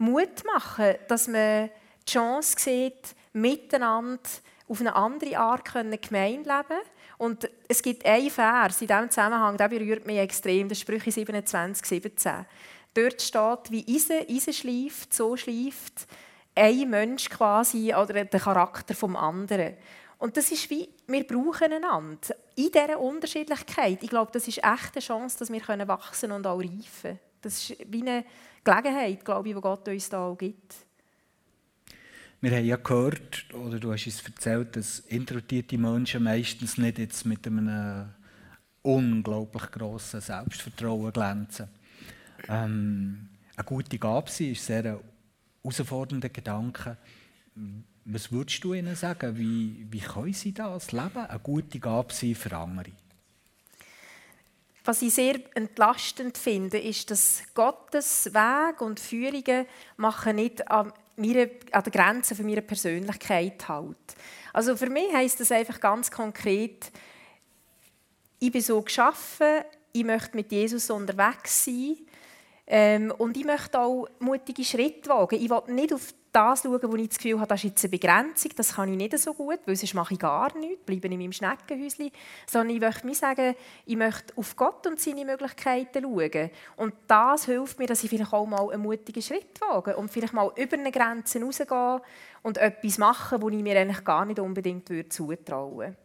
Mut 0.00 0.44
machen, 0.46 0.94
dass 1.08 1.28
man 1.28 1.70
die 2.06 2.12
Chance 2.12 2.56
sieht, 2.58 3.14
miteinander 3.32 4.20
auf 4.66 4.80
eine 4.80 4.94
andere 4.94 5.36
Art 5.36 5.64
Gemeinde 5.64 6.48
leben 6.48 6.80
Und 7.18 7.50
es 7.68 7.82
gibt 7.82 8.06
einen 8.06 8.30
Vers 8.30 8.80
in 8.80 8.86
diesem 8.86 9.10
Zusammenhang, 9.10 9.56
der 9.56 9.68
berührt 9.68 10.06
mich 10.06 10.18
extrem, 10.18 10.68
das 10.68 10.78
ist 10.78 10.82
Sprüche 10.82 11.12
27, 11.12 11.84
17. 11.84 12.46
Dort 12.94 13.20
steht, 13.20 13.70
wie 13.70 13.84
Eisen, 13.88 14.26
Eisen 14.28 14.52
schleift, 14.52 15.12
so 15.12 15.36
schleift 15.36 16.06
ein 16.54 16.90
Mensch 16.90 17.28
quasi 17.28 17.94
oder 17.94 18.24
der 18.24 18.40
Charakter 18.40 18.94
vom 18.94 19.16
anderen. 19.16 19.74
Und 20.18 20.36
das 20.36 20.50
ist 20.50 20.68
wie, 20.70 20.88
wir 21.06 21.26
brauchen 21.26 21.72
einander. 21.72 22.34
In 22.56 22.70
dieser 22.70 23.00
Unterschiedlichkeit. 23.00 24.02
Ich 24.02 24.10
glaube, 24.10 24.32
das 24.32 24.46
ist 24.48 24.58
echt 24.58 24.94
eine 24.94 25.00
Chance, 25.00 25.38
dass 25.38 25.50
wir 25.50 25.88
wachsen 25.88 26.32
und 26.32 26.46
auch 26.46 26.58
reifen 26.58 26.82
können. 27.02 27.18
Das 27.40 27.70
ist 27.70 27.76
wie 27.90 28.02
eine 28.02 28.24
Gelegenheit, 28.64 29.24
glaube 29.24 29.48
ich, 29.48 29.54
die 29.54 29.60
Gott 29.60 29.88
uns 29.88 30.08
da 30.08 30.26
auch 30.26 30.36
gibt. 30.36 30.74
Wir 32.42 32.52
haben 32.52 32.64
ja 32.64 32.76
gehört, 32.76 33.52
oder 33.52 33.78
du 33.78 33.92
hast 33.92 34.06
uns 34.06 34.24
erzählt, 34.24 34.74
dass 34.76 35.00
introvertierte 35.00 35.76
Menschen 35.76 36.22
meistens 36.22 36.78
nicht 36.78 36.98
jetzt 36.98 37.26
mit 37.26 37.46
einem 37.46 38.08
unglaublich 38.82 39.70
grossen 39.70 40.22
Selbstvertrauen 40.22 41.12
glänzen. 41.12 41.68
Ähm, 42.48 43.28
eine 43.56 43.64
gute 43.64 43.98
Gabe 43.98 44.30
sein 44.30 44.52
ist 44.52 44.64
sehr 44.64 44.84
ein 44.86 45.00
herausfordernder 45.62 46.30
Gedanke. 46.30 46.96
Was 48.06 48.32
würdest 48.32 48.64
du 48.64 48.72
ihnen 48.72 48.96
sagen? 48.96 49.36
Wie, 49.36 49.86
wie 49.90 50.00
können 50.00 50.32
sie 50.32 50.54
das 50.54 50.92
leben? 50.92 51.26
Eine 51.28 51.38
gute 51.40 51.78
Gabe 51.78 52.14
sein 52.14 52.34
für 52.34 52.56
andere? 52.56 52.90
Was 54.84 55.02
ich 55.02 55.14
sehr 55.14 55.40
entlastend 55.54 56.38
finde, 56.38 56.78
ist, 56.78 57.10
dass 57.10 57.42
Gottes 57.54 58.32
Weg 58.32 58.80
und 58.80 58.98
Führungen 58.98 59.66
machen 59.96 60.36
nicht 60.36 60.68
an, 60.70 60.92
meine, 61.16 61.50
an 61.72 61.82
der 61.82 61.92
Grenze 61.92 62.34
von 62.34 62.46
meiner 62.46 62.62
Persönlichkeit 62.62 63.68
halt. 63.68 63.96
Also 64.52 64.76
für 64.76 64.88
mich 64.88 65.12
heißt 65.12 65.40
das 65.40 65.52
einfach 65.52 65.80
ganz 65.80 66.10
konkret, 66.10 66.90
ich 68.38 68.50
bin 68.50 68.62
so 68.62 68.80
geschaffen, 68.80 69.64
ich 69.92 70.04
möchte 70.04 70.36
mit 70.36 70.50
Jesus 70.50 70.88
unterwegs 70.90 71.64
sein 71.64 71.98
ähm, 72.66 73.12
und 73.18 73.36
ich 73.36 73.44
möchte 73.44 73.78
auch 73.78 74.06
mutige 74.18 74.64
Schritte 74.64 75.10
wagen. 75.10 75.36
Ich 75.36 75.50
will 75.50 75.74
nicht 75.74 75.92
auf 75.92 76.14
das 76.32 76.62
schauen, 76.62 76.80
wo 76.82 76.96
ich 76.96 77.08
das 77.08 77.18
Gefühl 77.18 77.38
habe, 77.38 77.48
das 77.48 77.60
ist 77.60 77.70
jetzt 77.70 77.84
eine 77.84 77.90
Begrenzung, 77.90 78.52
das 78.56 78.74
kann 78.74 78.90
ich 78.90 78.96
nicht 78.96 79.18
so 79.18 79.34
gut, 79.34 79.60
weil 79.66 79.76
sonst 79.76 79.94
mache 79.94 80.14
ich 80.14 80.20
gar 80.20 80.56
nichts, 80.56 80.84
bleibe 80.84 81.08
in 81.08 81.18
meinem 81.18 81.32
Schneckenhäuschen, 81.32 82.10
sondern 82.46 82.74
ich 82.74 82.80
möchte 82.80 83.06
mir 83.06 83.14
sagen, 83.14 83.54
ich 83.86 83.96
möchte 83.96 84.36
auf 84.36 84.56
Gott 84.56 84.86
und 84.86 85.00
seine 85.00 85.24
Möglichkeiten 85.24 86.02
schauen. 86.02 86.50
Und 86.76 86.94
das 87.06 87.46
hilft 87.46 87.78
mir, 87.78 87.86
dass 87.86 88.04
ich 88.04 88.10
vielleicht 88.10 88.32
auch 88.32 88.46
mal 88.46 88.70
einen 88.70 88.82
mutigen 88.82 89.22
Schritt 89.22 89.60
wage 89.60 89.96
und 89.96 90.10
vielleicht 90.10 90.32
mal 90.32 90.52
über 90.56 90.76
eine 90.76 90.92
Grenze 90.92 91.42
rausgehe 91.42 92.02
und 92.42 92.58
etwas 92.58 92.98
mache, 92.98 93.42
wo 93.42 93.48
ich 93.48 93.62
mir 93.62 93.78
eigentlich 93.78 94.04
gar 94.04 94.24
nicht 94.24 94.38
unbedingt 94.38 94.88
zutrauen 95.12 95.78
würde. 95.78 95.96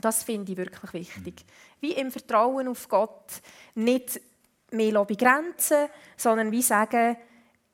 Das 0.00 0.22
finde 0.22 0.52
ich 0.52 0.58
wirklich 0.58 0.92
wichtig. 0.92 1.44
Wie 1.80 1.92
im 1.92 2.10
Vertrauen 2.10 2.68
auf 2.68 2.88
Gott 2.88 3.40
nicht 3.74 4.20
mehr 4.70 5.04
begrenzen, 5.04 5.88
sondern 6.16 6.52
wie 6.52 6.62
sagen, 6.62 7.16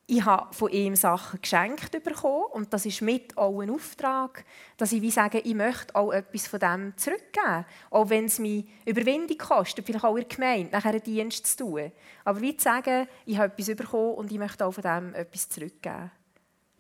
ich 0.06 0.24
habe 0.24 0.52
von 0.52 0.70
ihm 0.70 0.96
Sachen 0.96 1.40
geschenkt 1.40 1.92
bekommen 2.02 2.46
und 2.52 2.72
das 2.72 2.86
ist 2.86 3.02
mit 3.02 3.36
auch 3.38 3.60
ein 3.60 3.70
Auftrag, 3.70 4.44
dass 4.76 4.92
ich 4.92 5.00
wie 5.00 5.10
sage, 5.10 5.38
ich 5.38 5.54
möchte 5.54 5.94
auch 5.94 6.12
etwas 6.12 6.48
von 6.48 6.60
dem 6.60 6.96
zurückgeben. 6.96 7.64
Auch 7.90 8.10
wenn 8.10 8.24
es 8.24 8.38
mir 8.38 8.64
Überwindung 8.84 9.38
kostet, 9.38 9.86
vielleicht 9.86 10.04
auch 10.04 10.16
in 10.16 10.28
der 10.28 10.36
Gemeinde, 10.36 10.72
nachher 10.72 10.90
einen 10.90 11.02
Dienst 11.02 11.46
zu 11.46 11.64
tun. 11.64 11.92
Aber 12.24 12.40
wie 12.40 12.56
zu 12.56 12.64
sagen, 12.64 13.06
ich 13.24 13.38
habe 13.38 13.52
etwas 13.52 13.76
bekommen 13.76 14.14
und 14.14 14.32
ich 14.32 14.38
möchte 14.38 14.66
auch 14.66 14.72
von 14.72 14.82
dem 14.82 15.14
etwas 15.14 15.48
zurückgeben. 15.48 16.10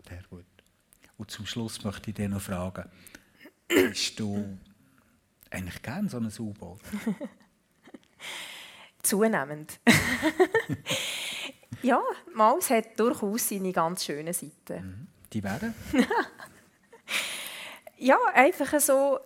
Sehr 0.08 0.22
gut. 0.28 0.44
Und 1.16 1.30
zum 1.30 1.46
Schluss 1.46 1.82
möchte 1.84 2.10
ich 2.10 2.16
dich 2.16 2.28
noch 2.28 2.40
fragen, 2.40 2.90
bist 3.68 4.18
du 4.18 4.58
eigentlich 5.50 5.80
gerne 5.80 6.08
so 6.08 6.18
ein 6.18 6.30
U-Boot? 6.38 6.80
Zunehmend. 9.02 9.80
Ja, 11.82 12.00
Maus 12.34 12.70
hat 12.70 12.98
durchaus 12.98 13.48
seine 13.48 13.72
ganz 13.72 14.04
schönen 14.04 14.32
Seiten. 14.32 14.86
Mhm. 14.86 15.06
Die 15.32 15.42
werden? 15.42 15.74
ja, 17.98 18.18
einfach 18.34 18.78
so. 18.80 19.18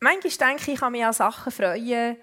Manchmal 0.00 0.48
denke 0.48 0.62
ich, 0.62 0.74
ich 0.74 0.80
kann 0.80 0.92
mich 0.92 1.04
an 1.04 1.12
Sachen 1.12 1.52
freuen. 1.52 2.16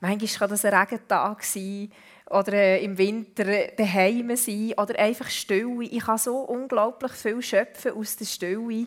Manchmal 0.00 0.28
kann 0.38 0.50
das 0.50 0.64
ein 0.64 0.74
Regentag 0.74 1.44
sein 1.44 1.92
oder 2.30 2.52
äh, 2.52 2.84
im 2.84 2.96
Winter 2.96 3.44
daheim 3.76 4.34
sein 4.36 4.72
oder 4.76 4.98
einfach 4.98 5.28
Stille. 5.28 5.84
Ich 5.84 6.04
kann 6.04 6.18
so 6.18 6.38
unglaublich 6.38 7.12
viel 7.12 7.42
schöpfen 7.42 7.92
aus 7.92 8.16
der 8.16 8.24
Stille. 8.24 8.86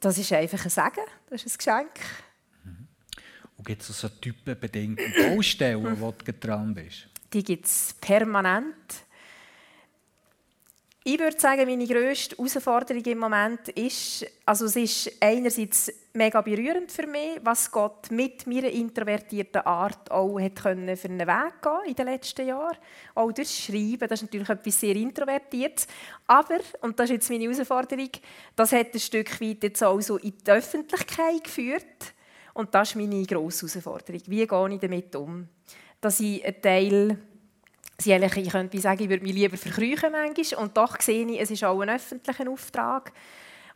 Das 0.00 0.18
ist 0.18 0.32
einfach 0.32 0.64
ein 0.64 0.70
Segen, 0.70 1.06
das 1.28 1.44
ist 1.44 1.54
ein 1.54 1.58
Geschenk. 1.58 2.00
Mhm. 2.64 2.88
Und 3.58 3.66
gibt 3.66 3.82
es 3.82 3.88
so 3.88 4.08
typenbedingte 4.08 5.04
Baustellen, 5.22 6.00
wo 6.00 6.12
du 6.12 6.32
dran 6.32 6.74
bist? 6.74 7.08
Die 7.32 7.44
gibt 7.44 7.66
es 7.66 7.94
permanent. 8.00 9.04
Ich 11.02 11.18
würde 11.18 11.40
sagen, 11.40 11.64
meine 11.64 11.86
grösste 11.86 12.36
Herausforderung 12.36 13.02
im 13.02 13.18
Moment 13.18 13.68
ist, 13.70 14.26
also 14.44 14.66
es 14.66 14.76
ist 14.76 15.10
einerseits 15.18 15.90
mega 16.12 16.42
berührend 16.42 16.92
für 16.92 17.06
mich, 17.06 17.40
was 17.42 17.70
Gott 17.70 18.10
mit 18.10 18.46
meiner 18.46 18.68
introvertierten 18.68 19.62
Art 19.62 20.10
auch 20.10 20.38
hat 20.38 20.60
für 20.60 20.68
einen 20.68 20.88
Weg 20.88 21.62
gehen 21.62 21.86
in 21.86 21.94
den 21.94 22.06
letzten 22.06 22.46
Jahren. 22.46 22.76
Auch 23.14 23.32
das 23.32 23.56
Schreiben, 23.56 24.08
das 24.08 24.20
ist 24.20 24.24
natürlich 24.24 24.50
etwas 24.50 24.78
sehr 24.78 24.94
Introvertiertes. 24.94 25.86
Aber, 26.26 26.58
und 26.82 27.00
das 27.00 27.08
ist 27.08 27.14
jetzt 27.14 27.30
meine 27.30 27.44
Herausforderung, 27.44 28.10
das 28.54 28.72
hat 28.72 28.92
ein 28.92 29.00
Stück 29.00 29.40
weit 29.40 29.62
jetzt 29.62 29.82
auch 29.82 30.02
so 30.02 30.18
in 30.18 30.34
die 30.46 30.50
Öffentlichkeit 30.50 31.44
geführt. 31.44 32.12
Und 32.52 32.74
das 32.74 32.90
ist 32.90 32.96
meine 32.96 33.24
grosse 33.24 33.66
Herausforderung. 33.66 34.20
Wie 34.26 34.46
gehe 34.46 34.74
ich 34.74 34.80
damit 34.80 35.16
um? 35.16 35.48
Dass 35.98 36.20
ich 36.20 36.44
einen 36.44 36.60
Teil 36.60 37.18
Sie 38.00 38.12
ich 38.12 38.50
könnte 38.50 38.80
sagen, 38.80 39.02
ich 39.02 39.08
würde 39.10 39.22
mich 39.22 39.34
lieber 39.34 39.56
verkrüchen 39.56 40.12
manchmal. 40.12 40.62
Und 40.62 40.76
doch 40.76 41.00
sehe 41.00 41.26
ich, 41.26 41.40
es 41.40 41.50
ist 41.50 41.64
auch 41.64 41.80
ein 41.80 41.90
öffentlicher 41.90 42.48
Auftrag. 42.48 43.12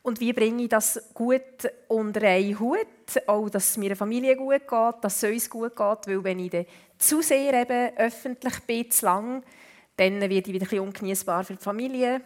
Und 0.02 0.20
wie 0.20 0.32
bringe 0.32 0.62
ich 0.62 0.68
das 0.68 1.00
gut 1.14 1.42
unter 1.88 2.22
einen 2.22 2.58
Hut? 2.58 2.78
Auch, 3.26 3.48
dass 3.48 3.70
es 3.70 3.76
meiner 3.76 3.96
Familie 3.96 4.36
gut 4.36 4.68
geht, 4.68 4.94
dass 5.02 5.22
es 5.22 5.30
uns 5.30 5.50
gut 5.50 5.76
geht. 5.76 6.06
Weil 6.06 6.24
wenn 6.24 6.38
ich 6.38 6.50
dann 6.50 6.66
zu 6.98 7.22
sehr 7.22 7.52
eben 7.54 7.96
öffentlich 7.96 8.60
bin, 8.60 8.90
zu 8.90 9.04
lang, 9.06 9.42
dann 9.96 10.20
werde 10.20 10.34
ich 10.34 10.46
wieder 10.52 10.70
ein 10.70 10.80
ungenießbar 10.80 11.44
für 11.44 11.54
die 11.54 11.62
Familie. 11.62 12.20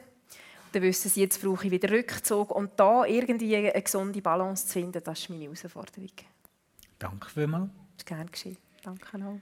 Dann 0.72 0.82
wissen 0.82 1.08
sie, 1.08 1.22
jetzt 1.22 1.42
brauche 1.42 1.66
ich 1.66 1.70
wieder 1.70 1.90
Rückzug. 1.90 2.50
Und 2.50 2.72
da 2.76 3.04
irgendwie 3.04 3.56
eine 3.56 3.82
gesunde 3.82 4.22
Balance 4.22 4.66
zu 4.66 4.74
finden, 4.74 5.02
das 5.02 5.20
ist 5.20 5.30
meine 5.30 5.44
Herausforderung. 5.44 6.10
Danke 6.98 7.28
vielmals. 7.30 7.70
Das 7.92 7.98
ist 7.98 8.06
gerne 8.06 8.30
geschehen. 8.30 8.56
Danke 8.82 9.18
auch. 9.18 9.38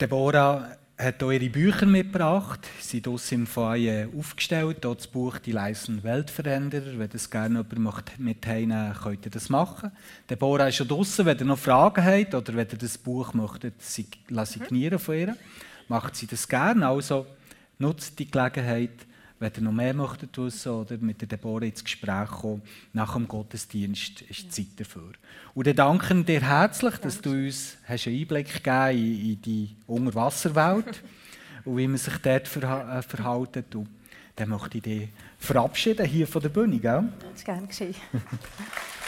Deborah 0.00 0.76
hat 1.00 1.22
auch 1.22 1.30
ihre 1.30 1.48
Bücher 1.48 1.86
mitgebracht. 1.86 2.60
Sie 2.78 3.02
sind 3.04 3.32
im 3.32 3.46
Foyer 3.46 4.08
aufgestellt. 4.16 4.78
Dort 4.82 5.00
das 5.00 5.06
Buch 5.06 5.38
«Die 5.38 5.52
leisen 5.52 6.02
Weltveränderer». 6.02 6.98
Wenn 6.98 7.08
das 7.08 7.30
gerne 7.30 7.64
jemand 7.72 8.18
mit 8.18 8.46
heimnehmen 8.46 8.94
könnt 9.02 9.24
ihr 9.24 9.30
das 9.30 9.48
machen. 9.48 9.92
Deborah 10.28 10.68
ist 10.68 10.76
schon 10.76 10.88
draußen. 10.88 11.24
Wenn 11.24 11.38
ihr 11.38 11.46
noch 11.46 11.58
Fragen 11.58 12.04
habt 12.04 12.34
oder 12.34 12.54
wenn 12.54 12.68
ihr 12.70 12.78
das 12.78 12.98
Buch 12.98 13.32
möchtet, 13.32 13.74
signieren 13.82 14.98
von 14.98 15.14
ihr, 15.14 15.36
macht 15.88 16.16
sie 16.16 16.26
das 16.26 16.46
gerne. 16.46 16.86
Also 16.86 17.26
nutzt 17.78 18.18
die 18.18 18.30
Gelegenheit, 18.30 19.06
wenn 19.40 19.52
ihr 19.56 19.62
noch 19.62 19.72
mehr 19.72 19.94
möchtet 19.94 20.36
wissen 20.36 20.70
oder 20.70 20.98
mit 20.98 21.20
der 21.20 21.28
Deborah 21.28 21.64
ins 21.64 21.82
Gespräch 21.82 22.28
kommen, 22.28 22.62
nach 22.92 23.14
dem 23.14 23.26
Gottesdienst 23.26 24.20
ist 24.22 24.44
die 24.44 24.50
Zeit 24.50 24.80
dafür. 24.80 25.12
Und 25.54 25.66
dann 25.66 25.76
danken 25.76 26.26
dir 26.26 26.42
herzlich, 26.42 26.96
dass 26.98 27.20
du 27.20 27.30
uns 27.30 27.78
hast 27.88 28.06
einen 28.06 28.20
Einblick 28.20 28.62
gegeben 28.62 28.98
in, 28.98 29.30
in 29.30 29.42
die 29.42 29.76
Unterwasserwelt 29.86 31.02
und 31.64 31.76
wie 31.78 31.88
man 31.88 31.96
sich 31.96 32.16
dort 32.18 32.46
verha 32.46 32.98
äh, 32.98 33.02
verhält. 33.02 33.74
Und 33.74 33.88
dann 34.36 34.50
möchte 34.50 34.76
ich 34.76 34.84
dich 34.84 35.08
verabschieden 35.38 36.06
hier 36.06 36.26
von 36.26 36.42
der 36.42 36.50
Bühne. 36.50 36.78
Gell? 36.78 37.08
Das 37.20 37.38
ist 37.40 37.44
gerne 37.44 37.66
geschehen. 37.66 37.94